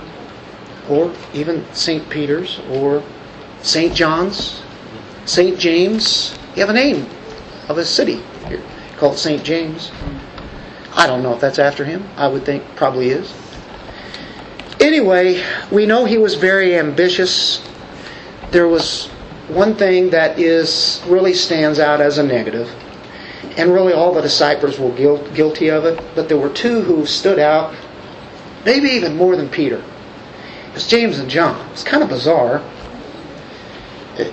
[0.89, 2.09] Or even St.
[2.09, 3.03] Peter's, or
[3.61, 3.93] St.
[3.93, 4.61] John's,
[5.25, 5.57] St.
[5.57, 6.37] James.
[6.55, 7.07] You have a name
[7.69, 8.21] of a city
[9.01, 9.43] called St.
[9.43, 9.91] James.
[10.95, 12.07] I don't know if that's after him.
[12.15, 13.33] I would think probably is.
[14.79, 17.67] Anyway, we know he was very ambitious
[18.51, 19.07] there was
[19.47, 22.69] one thing that is really stands out as a negative,
[23.57, 27.05] and really all the disciples were guilt, guilty of it, but there were two who
[27.05, 27.73] stood out,
[28.65, 29.83] maybe even more than Peter.
[30.75, 31.69] It's James and John.
[31.71, 32.61] It's kind of bizarre.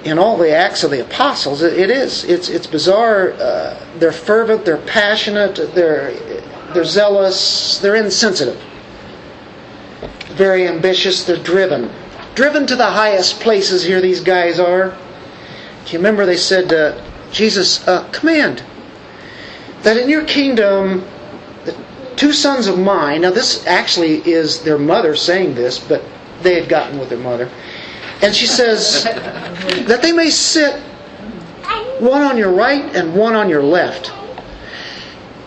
[0.04, 2.24] In all the acts of the apostles, it is.
[2.24, 3.32] It's it's bizarre.
[3.32, 4.64] Uh, they're fervent.
[4.64, 5.56] They're passionate.
[5.74, 6.12] They're
[6.74, 7.78] they're zealous.
[7.78, 8.62] They're insensitive.
[10.30, 11.24] Very ambitious.
[11.24, 11.90] They're driven.
[12.34, 13.82] Driven to the highest places.
[13.82, 14.96] Here, these guys are.
[15.84, 18.62] Do you remember they said, Jesus, uh, command
[19.82, 21.04] that in your kingdom,
[21.64, 21.76] the
[22.16, 23.22] two sons of mine.
[23.22, 26.04] Now, this actually is their mother saying this, but
[26.42, 27.50] they had gotten with their mother.
[28.20, 30.82] And she says, that they may sit
[32.00, 34.12] one on your right and one on your left.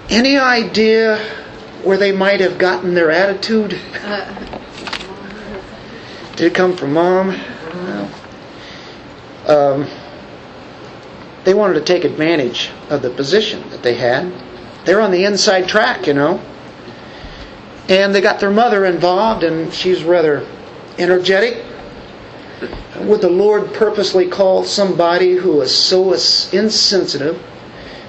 [0.09, 1.17] Any idea
[1.83, 3.79] where they might have gotten their attitude?
[6.35, 7.29] Did it come from mom?
[7.73, 8.09] No.
[9.47, 9.87] Um,
[11.43, 14.31] they wanted to take advantage of the position that they had.
[14.85, 16.41] They're on the inside track, you know.
[17.89, 20.47] And they got their mother involved, and she's rather
[20.97, 21.65] energetic.
[22.99, 27.41] Would the Lord purposely call somebody who is so insensitive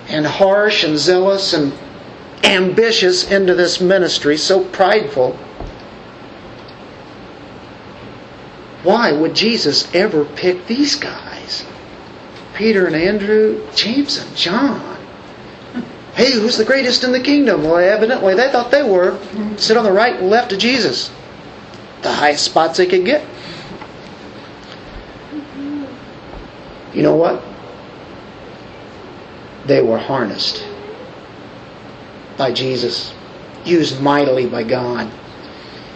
[0.09, 1.73] and harsh and zealous and
[2.45, 5.39] ambitious into this ministry, so prideful?
[8.83, 11.65] Why would Jesus ever pick these guys?
[12.55, 14.99] Peter and Andrew, James and John.
[16.15, 17.65] Hey, who's the greatest in the kingdom?
[17.65, 19.19] Well, evidently they thought they were.
[19.57, 21.11] Sit on the right and left of Jesus.
[22.03, 23.25] The highest spots they could get.
[26.95, 27.43] You know what?
[29.67, 30.67] They were harnessed
[32.37, 33.15] by Jesus,
[33.65, 35.11] used mightily by God.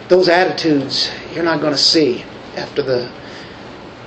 [0.09, 2.25] Those attitudes you're not going to see
[2.57, 3.11] after the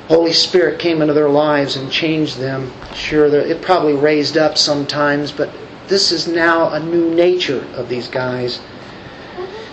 [0.08, 2.71] Holy Spirit came into their lives and changed them.
[2.95, 5.52] Sure, it probably raised up sometimes, but
[5.88, 8.62] this is now a new nature of these guys.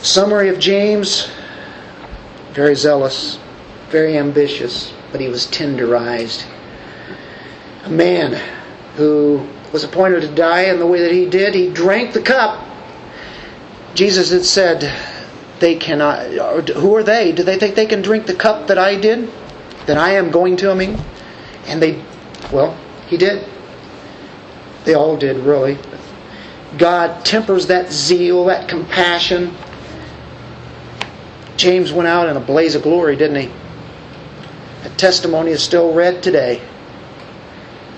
[0.00, 1.31] Summary of James
[2.57, 3.38] very zealous,
[3.90, 6.46] very ambitious, but he was tenderized.
[7.87, 8.33] A man
[8.96, 12.64] who was appointed to die in the way that he did, he drank the cup.
[13.94, 14.92] Jesus had said,
[15.61, 16.27] they cannot,
[16.68, 17.31] who are they?
[17.31, 19.31] Do they think they can drink the cup that I did?
[19.87, 20.99] That I am going to, I mean?
[21.66, 22.03] And they,
[22.53, 23.49] well, he did.
[24.85, 25.79] They all did, really.
[26.79, 29.57] God tempers that zeal, that compassion.
[31.57, 33.53] James went out in a blaze of glory, didn't he?
[34.83, 36.61] That testimony is still read today.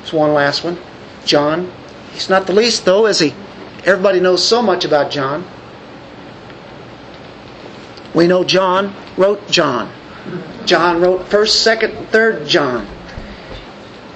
[0.09, 0.79] There's one last one.
[1.27, 1.71] John.
[2.13, 3.35] He's not the least, though, is he?
[3.85, 5.47] Everybody knows so much about John.
[8.15, 9.93] We know John wrote John.
[10.65, 12.87] John wrote 1st, 2nd, 3rd John.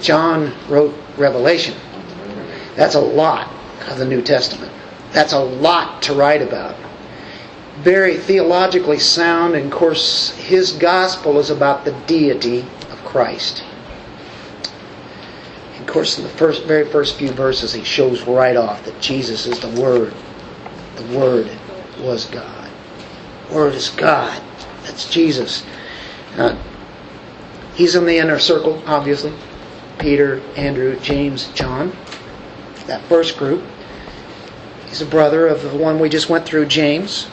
[0.01, 1.75] John wrote Revelation.
[2.75, 3.53] That's a lot
[3.87, 4.73] of the New Testament.
[5.13, 6.75] That's a lot to write about.
[7.81, 13.63] Very theologically sound, and of course, his gospel is about the deity of Christ.
[15.93, 19.61] Course, in the first, very first few verses, he shows right off that Jesus is
[19.61, 20.15] the Word.
[20.97, 21.51] The Word
[22.01, 22.71] was God.
[23.51, 24.43] Word is God.
[24.85, 25.63] That's Jesus.
[26.39, 26.57] Uh,
[27.75, 29.35] he's in the inner circle, obviously.
[29.99, 31.95] Peter, Andrew, James, John.
[32.87, 33.63] That first group.
[34.89, 37.29] He's a brother of the one we just went through, James.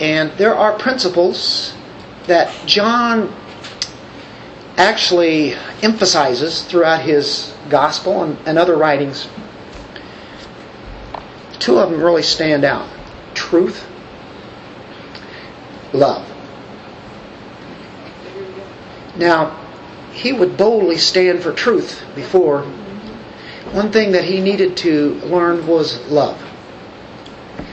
[0.00, 1.74] And there are principles
[2.26, 3.32] that John
[4.78, 9.28] actually emphasizes throughout his gospel and, and other writings.
[11.58, 12.88] Two of them really stand out
[13.34, 13.86] truth
[15.92, 16.26] love.
[19.16, 19.56] Now,
[20.12, 22.62] he would boldly stand for truth before.
[23.72, 26.40] One thing that he needed to learn was love.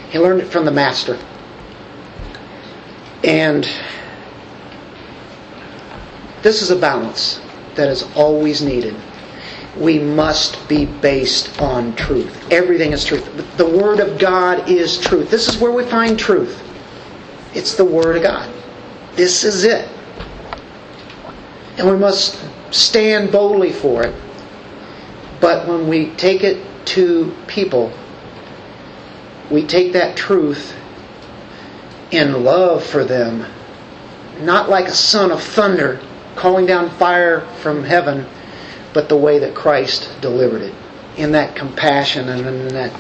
[0.10, 1.20] He learned it from the Master.
[3.24, 3.68] And
[6.46, 7.42] this is a balance
[7.74, 8.96] that is always needed.
[9.76, 12.52] We must be based on truth.
[12.52, 13.58] Everything is truth.
[13.58, 15.32] The Word of God is truth.
[15.32, 16.62] This is where we find truth.
[17.56, 18.48] It's the Word of God.
[19.16, 19.90] This is it.
[21.80, 22.40] And we must
[22.70, 24.14] stand boldly for it.
[25.42, 27.92] But when we take it to people,
[29.50, 30.76] we take that truth
[32.12, 33.52] in love for them,
[34.42, 36.00] not like a son of thunder
[36.36, 38.26] calling down fire from heaven,
[38.94, 40.76] but the way that Christ delivered it,
[41.18, 42.94] in that compassion and in that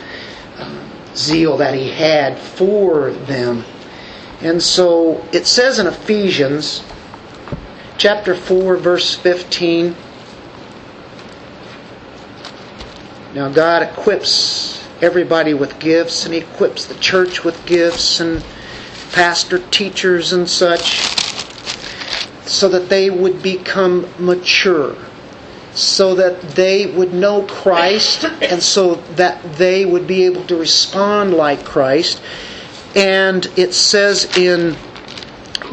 [0.58, 3.64] um, zeal that he had for them
[4.42, 6.84] and so it says in Ephesians
[7.98, 9.96] chapter 4, verse 15.
[13.34, 18.44] Now, God equips everybody with gifts, and He equips the church with gifts, and
[19.12, 21.15] pastor, teachers, and such,
[22.46, 24.96] so that they would become mature,
[25.74, 31.34] so that they would know Christ, and so that they would be able to respond
[31.34, 32.22] like Christ.
[32.96, 34.78] And it says in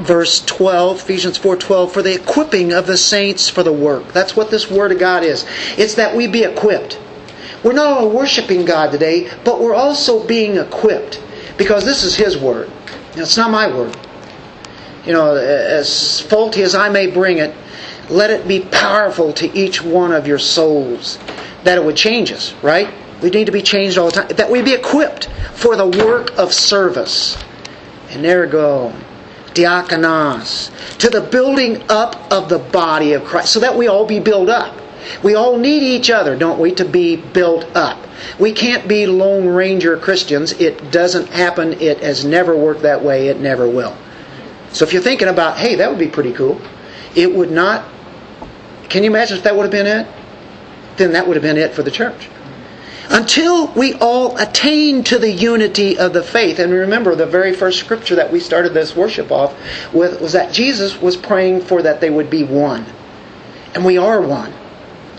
[0.01, 4.11] verse 12 ephesians 4.12 for the equipping of the saints for the work.
[4.13, 5.47] That's what this word of god is.
[5.77, 6.99] It's that we be equipped.
[7.63, 11.23] We're not only worshiping god today but we're also being equipped
[11.59, 12.71] because this is his word.
[13.15, 13.95] It's not my word
[15.05, 17.55] you know as faulty as i may bring it
[18.11, 21.19] let it be powerful to each one of your souls
[21.65, 22.93] that it would change us right
[23.23, 26.37] we need to be changed all the time that we be equipped for the work
[26.39, 27.37] of service
[28.11, 28.93] and there go
[29.55, 34.21] diakonos, to the building up of the body of Christ, so that we all be
[34.21, 34.77] built up.
[35.23, 37.99] We all need each other, don't we, to be built up.
[38.39, 40.53] We can't be Lone Ranger Christians.
[40.53, 41.81] It doesn't happen.
[41.81, 43.29] It has never worked that way.
[43.29, 43.97] It never will.
[44.73, 46.61] So if you're thinking about, hey, that would be pretty cool,
[47.15, 47.85] it would not.
[48.89, 50.07] Can you imagine if that would have been it?
[50.97, 52.29] Then that would have been it for the church
[53.13, 56.59] until we all attain to the unity of the faith.
[56.59, 59.55] And remember, the very first scripture that we started this worship off
[59.93, 62.87] with was that Jesus was praying for that they would be one.
[63.75, 64.53] And we are one.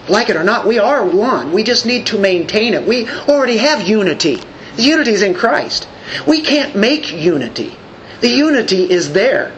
[0.10, 1.54] Like it or not, we are one.
[1.54, 2.86] We just need to maintain it.
[2.86, 4.42] We already have unity.
[4.76, 5.88] Unity is in Christ.
[6.28, 7.78] We can't make unity.
[8.24, 9.52] The unity is there.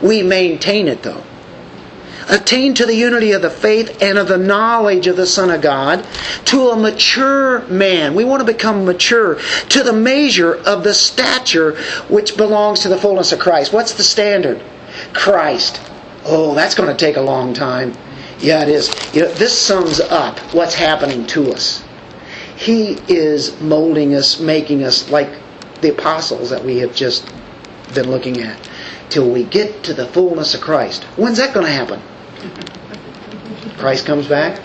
[0.00, 1.24] We maintain it though
[2.28, 5.60] attain to the unity of the faith and of the knowledge of the Son of
[5.60, 6.06] God,
[6.46, 8.14] to a mature man.
[8.14, 11.76] We want to become mature, to the measure of the stature
[12.08, 13.72] which belongs to the fullness of Christ.
[13.72, 14.62] What's the standard?
[15.12, 15.80] Christ.
[16.24, 17.94] Oh, that's going to take a long time.
[18.38, 18.88] Yeah, it is.
[19.14, 21.84] You know, this sums up what's happening to us.
[22.56, 25.28] He is molding us, making us like
[25.80, 27.30] the apostles that we have just
[27.94, 28.58] been looking at
[29.10, 31.04] till we get to the fullness of Christ.
[31.16, 32.00] When's that going to happen?
[33.78, 34.60] Christ comes back.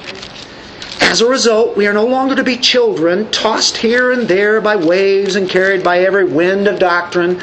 [1.02, 4.76] As a result, we are no longer to be children, tossed here and there by
[4.76, 7.42] waves and carried by every wind of doctrine.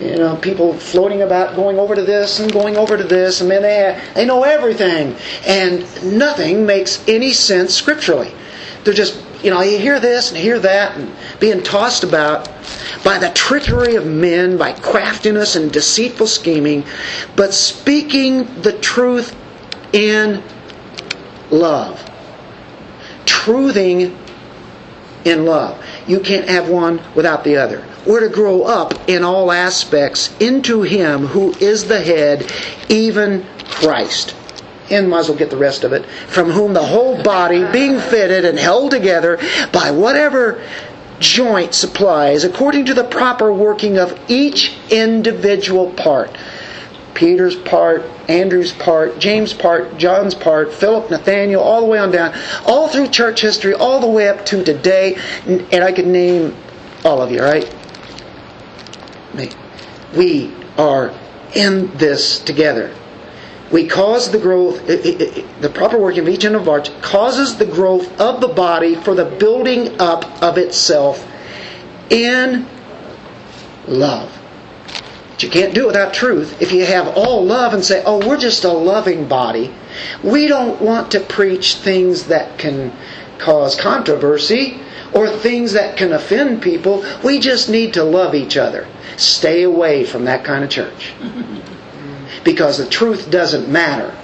[0.00, 3.48] You know, people floating about, going over to this and going over to this, and
[3.48, 5.16] man, they, they know everything.
[5.46, 5.86] And
[6.18, 8.32] nothing makes any sense scripturally.
[8.84, 12.48] They're just, you know, you hear this and hear that, and being tossed about
[13.04, 16.84] by the trickery of men, by craftiness and deceitful scheming,
[17.36, 19.36] but speaking the truth
[19.92, 20.42] in
[21.50, 22.02] love.
[23.24, 24.16] Truthing
[25.24, 25.84] in love.
[26.06, 27.84] You can't have one without the other.
[28.06, 32.50] We're to grow up in all aspects into Him who is the head,
[32.88, 34.34] even Christ.
[34.90, 36.06] And might as well get the rest of it.
[36.06, 39.38] From whom the whole body, being fitted and held together
[39.72, 40.62] by whatever
[41.18, 46.36] joint supplies, according to the proper working of each individual part.
[47.14, 52.34] Peter's part, Andrew's part, James' part, John's part, Philip, Nathaniel, all the way on down,
[52.66, 56.54] all through church history, all the way up to today, and I could name
[57.04, 57.74] all of you, right?
[60.14, 61.12] We are
[61.54, 62.94] in this together.
[63.72, 68.20] We cause the growth, the proper working of each end of arch causes the growth
[68.20, 71.26] of the body for the building up of itself
[72.10, 72.66] in
[73.88, 74.32] love.
[75.30, 76.62] But you can't do it without truth.
[76.62, 79.74] If you have all love and say, oh, we're just a loving body,
[80.22, 82.92] we don't want to preach things that can
[83.38, 84.80] cause controversy
[85.12, 87.04] or things that can offend people.
[87.24, 88.86] We just need to love each other.
[89.16, 91.12] Stay away from that kind of church.
[92.46, 94.16] Because the truth doesn't matter.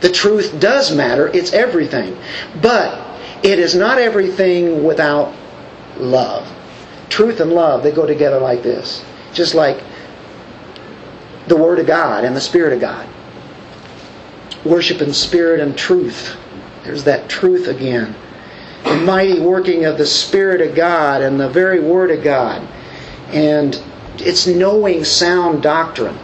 [0.00, 2.16] The truth does matter, it's everything.
[2.62, 2.98] But
[3.44, 5.34] it is not everything without
[5.98, 6.50] love.
[7.10, 9.04] Truth and love, they go together like this.
[9.34, 9.84] Just like
[11.48, 13.06] the Word of God and the Spirit of God.
[14.64, 16.34] Worship in spirit and truth.
[16.82, 18.14] There's that truth again.
[18.84, 22.66] The mighty working of the Spirit of God and the very Word of God.
[23.28, 23.78] And
[24.16, 26.18] it's knowing sound doctrine.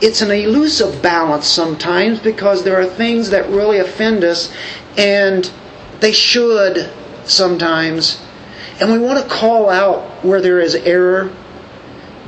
[0.00, 4.52] It's an elusive balance sometimes because there are things that really offend us
[4.98, 5.50] and
[6.00, 6.90] they should
[7.24, 8.22] sometimes.
[8.80, 11.32] And we want to call out where there is error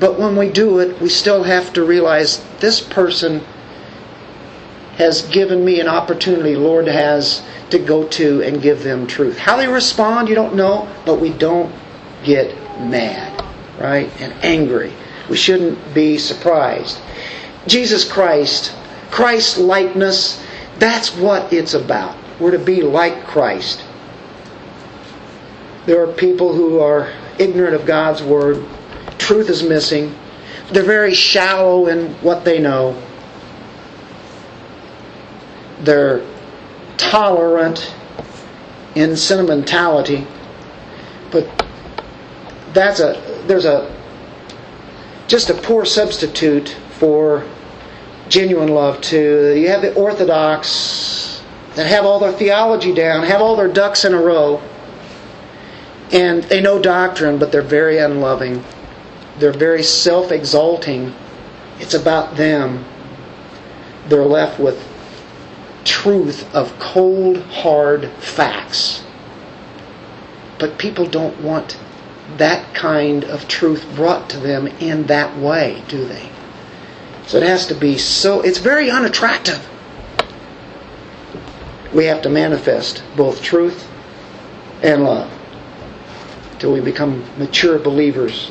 [0.01, 3.41] but when we do it, we still have to realize this person
[4.97, 9.39] has given me an opportunity, Lord has, to go to and give them truth.
[9.39, 11.73] How they respond, you don't know, but we don't
[12.25, 13.45] get mad,
[13.81, 14.11] right?
[14.21, 14.93] And angry.
[15.29, 16.99] We shouldn't be surprised.
[17.69, 18.75] Jesus Christ
[19.11, 20.43] Christ likeness.
[20.79, 22.16] That's what it's about.
[22.39, 23.85] We're to be like Christ.
[25.87, 28.64] There are people who are ignorant of God's Word.
[29.19, 30.14] Truth is missing.
[30.71, 33.03] They're very shallow in what they know.
[35.81, 36.25] They're
[36.97, 37.95] tolerant
[38.95, 40.27] in sentimentality.
[41.31, 41.49] But
[42.73, 43.95] that's a there's a
[45.27, 47.45] just a poor substitute for
[48.29, 49.55] genuine love too.
[49.57, 51.43] You have the Orthodox
[51.74, 54.61] that have all their theology down, have all their ducks in a row,
[56.12, 58.64] and they know doctrine, but they're very unloving.
[59.39, 61.14] They're very self exalting.
[61.79, 62.85] It's about them.
[64.09, 64.85] They're left with
[65.85, 69.05] truth of cold, hard facts.
[70.59, 71.79] But people don't want
[72.37, 76.31] that kind of truth brought to them in that way, do they?
[77.29, 79.68] So it has to be so, it's very unattractive.
[81.93, 83.87] We have to manifest both truth
[84.83, 85.31] and love
[86.59, 88.51] till we become mature believers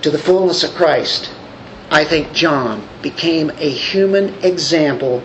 [0.00, 1.30] to the fullness of Christ.
[1.90, 5.22] I think John became a human example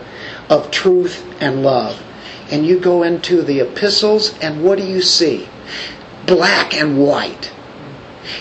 [0.50, 2.02] of truth and love.
[2.50, 5.48] And you go into the epistles, and what do you see?
[6.26, 7.50] Black and white.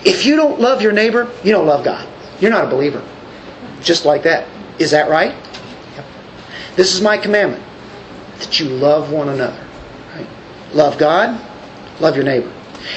[0.03, 2.05] If you don't love your neighbor, you don't love God.
[2.41, 3.01] You're not a believer.
[3.83, 4.47] Just like that.
[4.79, 5.35] Is that right?
[5.95, 6.05] Yep.
[6.75, 7.63] This is my commandment
[8.39, 9.63] that you love one another.
[10.15, 10.27] Right?
[10.73, 11.39] Love God,
[11.99, 12.51] love your neighbor.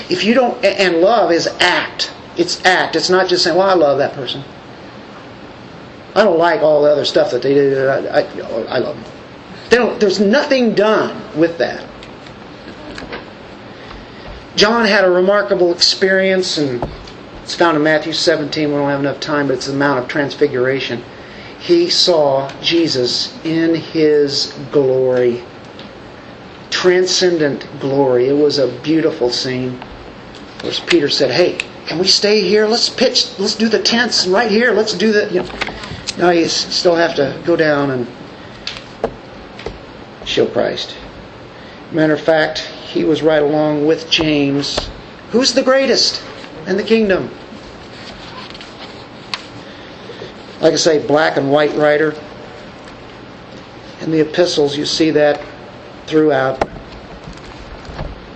[0.08, 2.12] If you don't, and love is act.
[2.36, 2.96] It's act.
[2.96, 4.42] It's not just saying, well, I love that person.
[6.14, 7.86] I don't like all the other stuff that they do.
[7.86, 9.12] I, I, I love them.
[9.68, 11.86] They don't, there's nothing done with that.
[14.56, 16.82] John had a remarkable experience, and
[17.46, 18.70] it's found in Matthew 17.
[18.70, 21.04] We don't have enough time, but it's the Mount of Transfiguration.
[21.60, 25.44] He saw Jesus in his glory,
[26.70, 28.26] transcendent glory.
[28.26, 29.80] It was a beautiful scene.
[29.80, 32.66] Of course, Peter said, Hey, can we stay here?
[32.66, 34.72] Let's pitch, let's do the tents right here.
[34.72, 35.48] Let's do the, you know.
[36.18, 38.08] No, you still have to go down and
[40.24, 40.96] show Christ.
[41.92, 44.90] Matter of fact, he was right along with James.
[45.30, 46.20] Who's the greatest
[46.66, 47.30] in the kingdom?
[50.60, 52.14] Like I say, black and white writer.
[54.00, 55.42] In the epistles, you see that
[56.06, 56.62] throughout.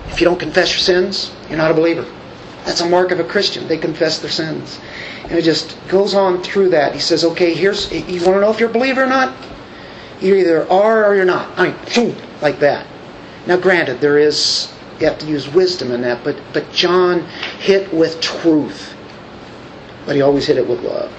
[0.09, 2.07] If you don't confess your sins, you're not a believer.
[2.65, 3.67] That's a mark of a Christian.
[3.69, 4.81] They confess their sins.
[5.25, 6.93] And it just goes on through that.
[6.93, 9.35] He says, okay, here's, you want to know if you're a believer or not?
[10.21, 11.59] You either are or you're not.
[11.59, 12.87] I mean, like that.
[13.47, 17.23] Now, granted, there is, you have to use wisdom in that, but, but John
[17.59, 18.95] hit with truth.
[20.05, 21.13] But he always hit it with love.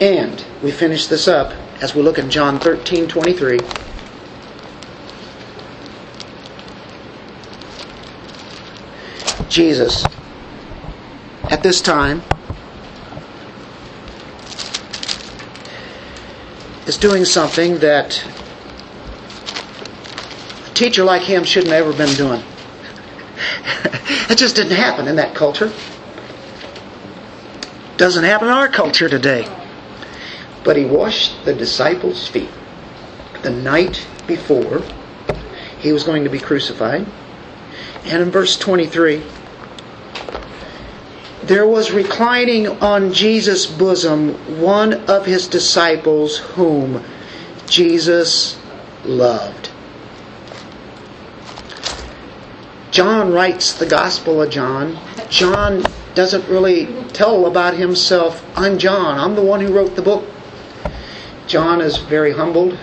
[0.00, 3.58] And we finish this up as we look in John 13 23.
[9.48, 10.04] Jesus,
[11.50, 12.22] at this time,
[16.86, 18.24] is doing something that
[20.66, 22.42] a teacher like him shouldn't have ever been doing.
[24.30, 25.72] It just didn't happen in that culture.
[27.96, 29.46] Doesn't happen in our culture today.
[30.62, 32.50] But he washed the disciples' feet
[33.42, 34.82] the night before
[35.80, 37.06] he was going to be crucified.
[38.04, 39.22] And in verse 23,
[41.42, 47.02] there was reclining on Jesus' bosom one of his disciples whom
[47.66, 48.58] Jesus
[49.04, 49.70] loved.
[53.00, 54.98] John writes the Gospel of John.
[55.30, 55.82] John
[56.14, 56.84] doesn't really
[57.14, 58.44] tell about himself.
[58.54, 59.18] I'm John.
[59.18, 60.28] I'm the one who wrote the book.
[61.46, 62.78] John is very humbled.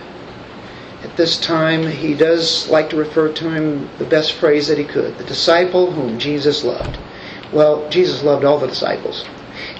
[1.03, 4.85] At this time, he does like to refer to him the best phrase that he
[4.85, 6.97] could the disciple whom Jesus loved.
[7.53, 9.23] Well, Jesus loved all the disciples.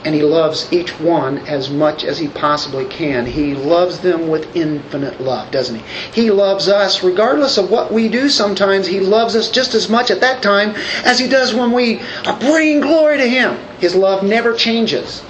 [0.08, 3.26] And he loves each one as much as he possibly can.
[3.26, 5.84] He loves them with infinite love, doesn't he?
[6.14, 8.88] He loves us regardless of what we do sometimes.
[8.88, 12.32] He loves us just as much at that time as he does when we uh,
[12.32, 13.58] are bringing glory to him.
[13.80, 15.26] His love never changes.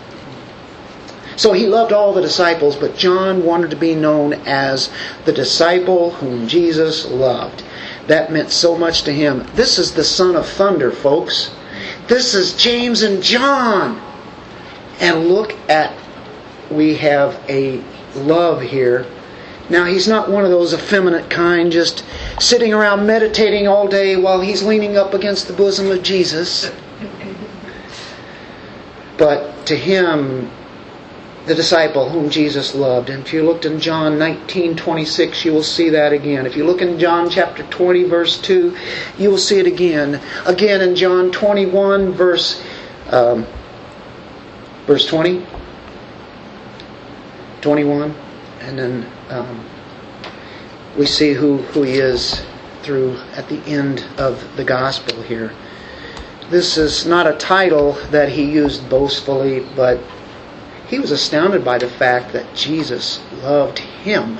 [1.37, 4.91] So he loved all the disciples, but John wanted to be known as
[5.25, 7.63] the disciple whom Jesus loved.
[8.05, 9.43] That meant so much to him.
[9.55, 11.49] This is the son of thunder, folks.
[12.07, 14.03] This is James and John.
[14.99, 15.97] And look at,
[16.71, 17.83] we have a
[18.15, 19.05] love here.
[19.69, 22.05] Now, he's not one of those effeminate kind, just
[22.39, 26.71] sitting around meditating all day while he's leaning up against the bosom of Jesus.
[29.17, 30.49] But to him,
[31.47, 33.09] the disciple whom Jesus loved.
[33.09, 36.45] And if you looked in John 19, 26, you will see that again.
[36.45, 38.77] If you look in John chapter 20, verse 2,
[39.17, 40.21] you will see it again.
[40.45, 42.61] Again in John 21, verse,
[43.09, 43.47] um,
[44.87, 45.45] verse 20,
[47.59, 48.15] 21,
[48.61, 49.65] and then um,
[50.97, 52.41] we see who, who he is
[52.83, 55.53] through at the end of the gospel here.
[56.49, 59.99] This is not a title that he used boastfully, but
[60.87, 64.37] he was astounded by the fact that Jesus loved him.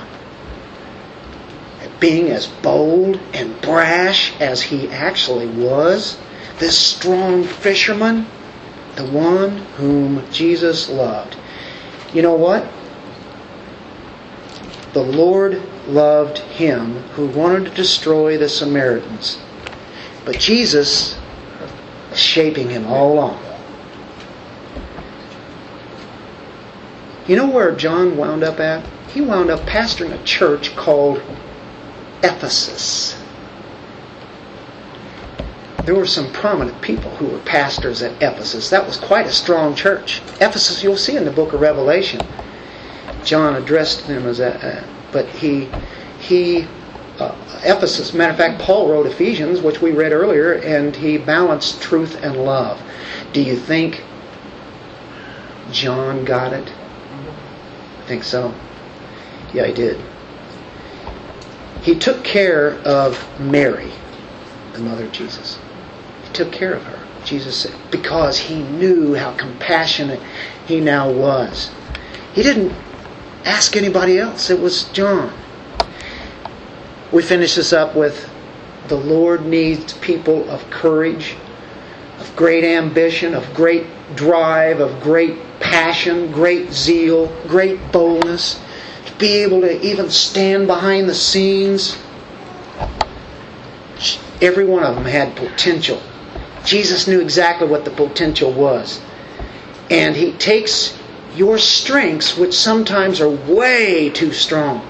[2.00, 6.16] Being as bold and brash as he actually was,
[6.58, 8.26] this strong fisherman,
[8.98, 11.36] the one whom Jesus loved.
[12.12, 12.68] You know what?
[14.92, 19.38] The Lord loved him who wanted to destroy the Samaritans.
[20.24, 21.16] But Jesus
[22.10, 23.40] was shaping him all along.
[27.28, 28.84] You know where John wound up at?
[29.12, 31.22] He wound up pastoring a church called
[32.24, 33.14] Ephesus.
[35.88, 38.68] There were some prominent people who were pastors at Ephesus.
[38.68, 40.20] That was quite a strong church.
[40.38, 42.20] Ephesus, you'll see in the book of Revelation.
[43.24, 45.70] John addressed them as a, but he,
[46.20, 46.66] he,
[47.18, 47.34] uh,
[47.64, 48.12] Ephesus.
[48.12, 52.36] Matter of fact, Paul wrote Ephesians, which we read earlier, and he balanced truth and
[52.36, 52.78] love.
[53.32, 54.04] Do you think
[55.72, 56.70] John got it?
[58.02, 58.52] I think so.
[59.54, 59.98] Yeah, he did.
[61.80, 63.90] He took care of Mary,
[64.74, 65.47] the mother of Jesus.
[66.38, 67.04] Took care of her.
[67.24, 70.20] Jesus said, because he knew how compassionate
[70.68, 71.68] he now was.
[72.32, 72.72] He didn't
[73.44, 75.32] ask anybody else, it was John.
[77.10, 78.30] We finish this up with
[78.86, 81.34] the Lord needs people of courage,
[82.20, 88.60] of great ambition, of great drive, of great passion, great zeal, great boldness,
[89.06, 91.98] to be able to even stand behind the scenes.
[94.40, 96.00] Every one of them had potential.
[96.68, 99.00] Jesus knew exactly what the potential was.
[99.90, 100.94] And He takes
[101.34, 104.86] your strengths, which sometimes are way too strong,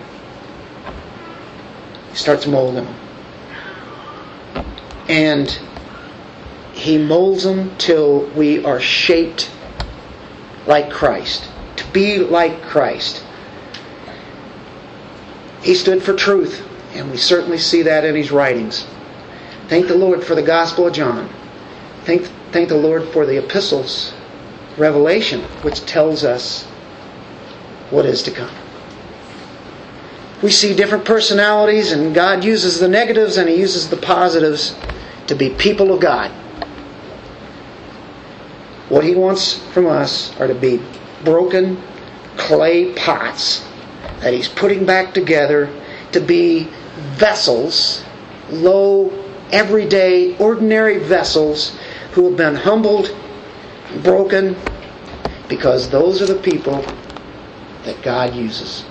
[2.10, 2.94] He starts molding them.
[5.08, 5.58] And
[6.72, 9.48] He molds them till we are shaped
[10.66, 13.24] like Christ, to be like Christ.
[15.62, 18.84] He stood for truth, and we certainly see that in his writings.
[19.68, 21.28] Thank the Lord for the Gospel of John.
[22.08, 24.14] Thank, thank the Lord for the epistles,
[24.78, 26.64] Revelation, which tells us
[27.90, 28.50] what is to come.
[30.42, 34.74] We see different personalities, and God uses the negatives and He uses the positives
[35.26, 36.30] to be people of God.
[38.88, 40.82] What He wants from us are to be
[41.24, 41.78] broken
[42.38, 43.62] clay pots
[44.20, 45.68] that He's putting back together
[46.12, 46.68] to be
[47.18, 48.02] vessels,
[48.48, 49.12] low,
[49.52, 51.77] everyday, ordinary vessels
[52.12, 53.14] who have been humbled,
[54.02, 54.56] broken,
[55.48, 56.84] because those are the people
[57.84, 58.84] that God uses.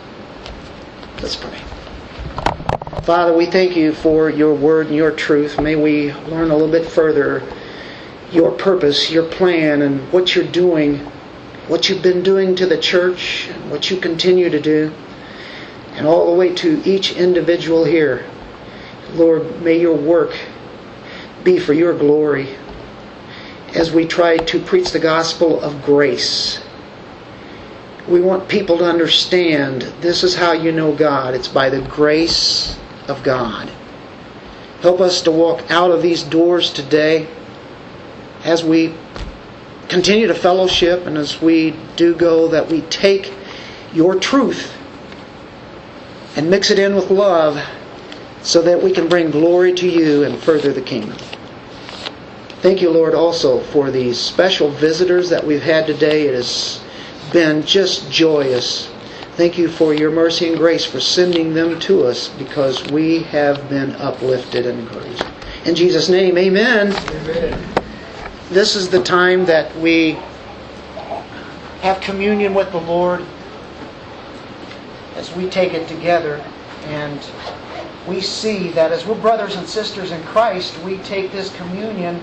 [1.22, 1.62] Let's pray.
[3.04, 5.60] Father, we thank you for your word and your truth.
[5.60, 7.44] May we learn a little bit further
[8.32, 10.98] your purpose, your plan, and what you're doing,
[11.68, 14.94] what you've been doing to the church, and what you continue to do,
[15.94, 18.30] and all the way to each individual here.
[19.14, 20.38] Lord, may your work
[21.44, 22.58] be for your glory
[23.76, 26.62] as we try to preach the gospel of grace.
[28.08, 31.34] We want people to understand this is how you know God.
[31.34, 33.70] It's by the grace of God.
[34.82, 37.28] Help us to walk out of these doors today
[38.44, 38.94] as we
[39.90, 43.34] continue to fellowship and as we do go, that we take
[43.94, 44.74] your truth
[46.36, 47.62] and mix it in with love
[48.44, 51.18] so that we can bring glory to you and further the kingdom.
[52.62, 56.28] Thank you, Lord, also for these special visitors that we've had today.
[56.28, 56.84] It has
[57.32, 58.90] been just joyous.
[59.34, 63.70] Thank you for your mercy and grace for sending them to us because we have
[63.70, 65.24] been uplifted and encouraged.
[65.66, 66.94] In Jesus' name, amen.
[66.94, 67.78] amen
[68.50, 70.14] this is the time that we
[71.82, 73.24] have communion with the Lord
[75.16, 76.38] as we take it together.
[76.86, 77.20] And
[78.08, 82.22] we see that as we're brothers and sisters in Christ, we take this communion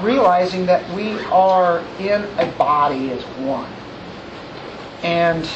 [0.00, 3.70] realizing that we are in a body as one.
[5.02, 5.48] And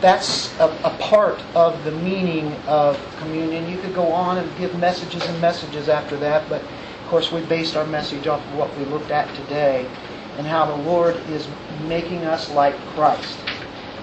[0.00, 3.68] that's a, a, part of the meaning of communion.
[3.68, 7.40] You could go on and give messages and messages after that, but of course, we
[7.42, 9.88] based our message off of what we looked at today
[10.36, 11.48] and how the Lord is
[11.86, 13.38] making us like Christ.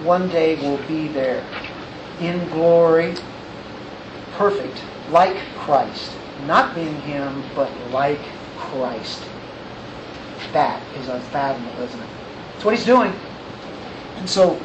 [0.02, 1.44] one day we'll be there
[2.20, 3.14] in glory,
[4.32, 6.16] perfect, like Christ.
[6.46, 8.20] Not being Him, but like
[8.56, 9.22] Christ.
[10.52, 12.08] That is unfathomable, isn't it?
[12.52, 13.12] That's what He's doing.
[14.16, 14.60] And so,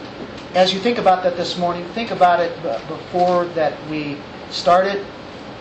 [0.53, 4.17] as you think about that this morning, think about it before that we
[4.49, 5.05] started.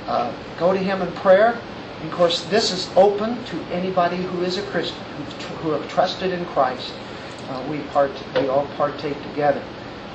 [0.06, 1.60] Uh, go to Him in prayer.
[2.00, 5.02] And of course, this is open to anybody who is a Christian,
[5.62, 6.92] who have trusted in Christ.
[7.48, 9.62] Uh, we part, we all partake together.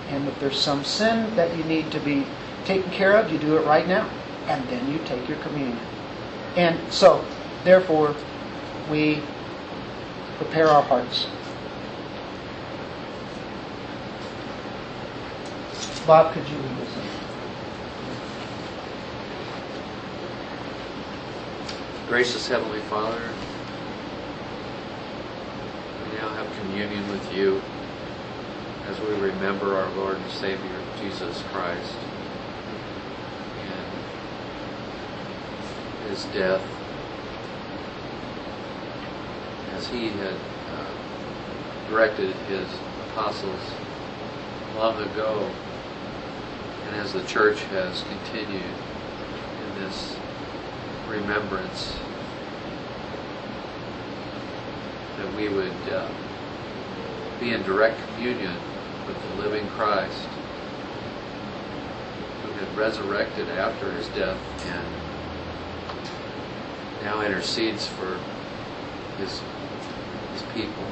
[0.10, 2.26] And if there's some sin that you need to be
[2.66, 4.10] taken care of, you do it right now,
[4.48, 5.80] and then you take your communion.
[6.56, 7.26] And so,
[7.64, 8.16] therefore,
[8.90, 9.22] we
[10.38, 11.28] prepare our hearts.
[16.06, 16.98] Bob, could you lead us?
[22.10, 23.22] Gracious Heavenly Father,
[26.12, 27.62] we now have communion with you
[28.88, 31.96] as we remember our Lord and Savior, Jesus Christ,
[33.62, 33.88] and
[36.10, 36.62] his death,
[39.76, 40.36] as he had
[40.74, 42.68] uh, directed his
[43.10, 43.60] apostles
[44.76, 45.50] long ago,
[46.88, 50.16] and as the church has continued in this
[51.10, 51.96] remembrance
[55.18, 56.08] that we would uh,
[57.40, 58.56] be in direct communion
[59.08, 60.28] with the living Christ
[62.44, 64.86] who had resurrected after his death and
[67.04, 68.18] now intercedes for
[69.18, 69.42] his
[70.54, 70.86] people,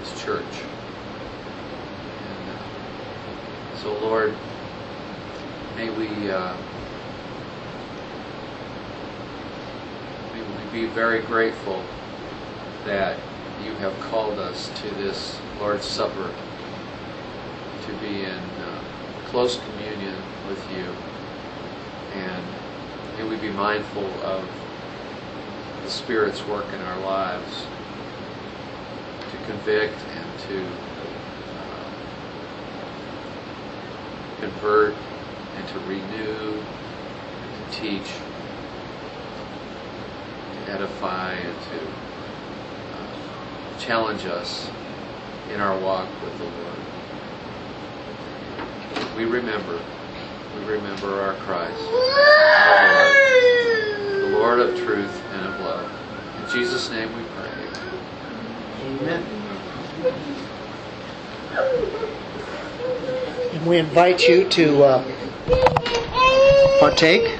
[0.00, 0.62] his church.
[2.18, 4.34] And uh, so, Lord,
[5.76, 6.54] may we uh,
[10.32, 11.82] may we be very grateful
[12.84, 13.18] that
[13.64, 16.30] you have called us to this Lord's Supper
[17.86, 18.80] to be in uh,
[19.28, 20.16] close communion
[20.48, 20.86] with you.
[22.14, 22.44] And
[23.16, 24.44] may we be mindful of
[25.84, 27.66] the Spirit's work in our lives
[29.46, 30.58] convict and to
[31.58, 31.90] uh,
[34.40, 34.94] convert
[35.56, 36.62] and to renew
[37.42, 38.08] and to teach,
[40.54, 41.78] to edify and to
[42.96, 44.68] uh, challenge us
[45.52, 46.78] in our walk with the Lord.
[49.16, 49.78] We remember,
[50.56, 55.90] we remember our Christ, our Lord, the Lord of truth and of love.
[56.42, 57.51] In Jesus' name we pray.
[63.52, 65.04] And we invite you to uh,
[66.78, 67.31] partake.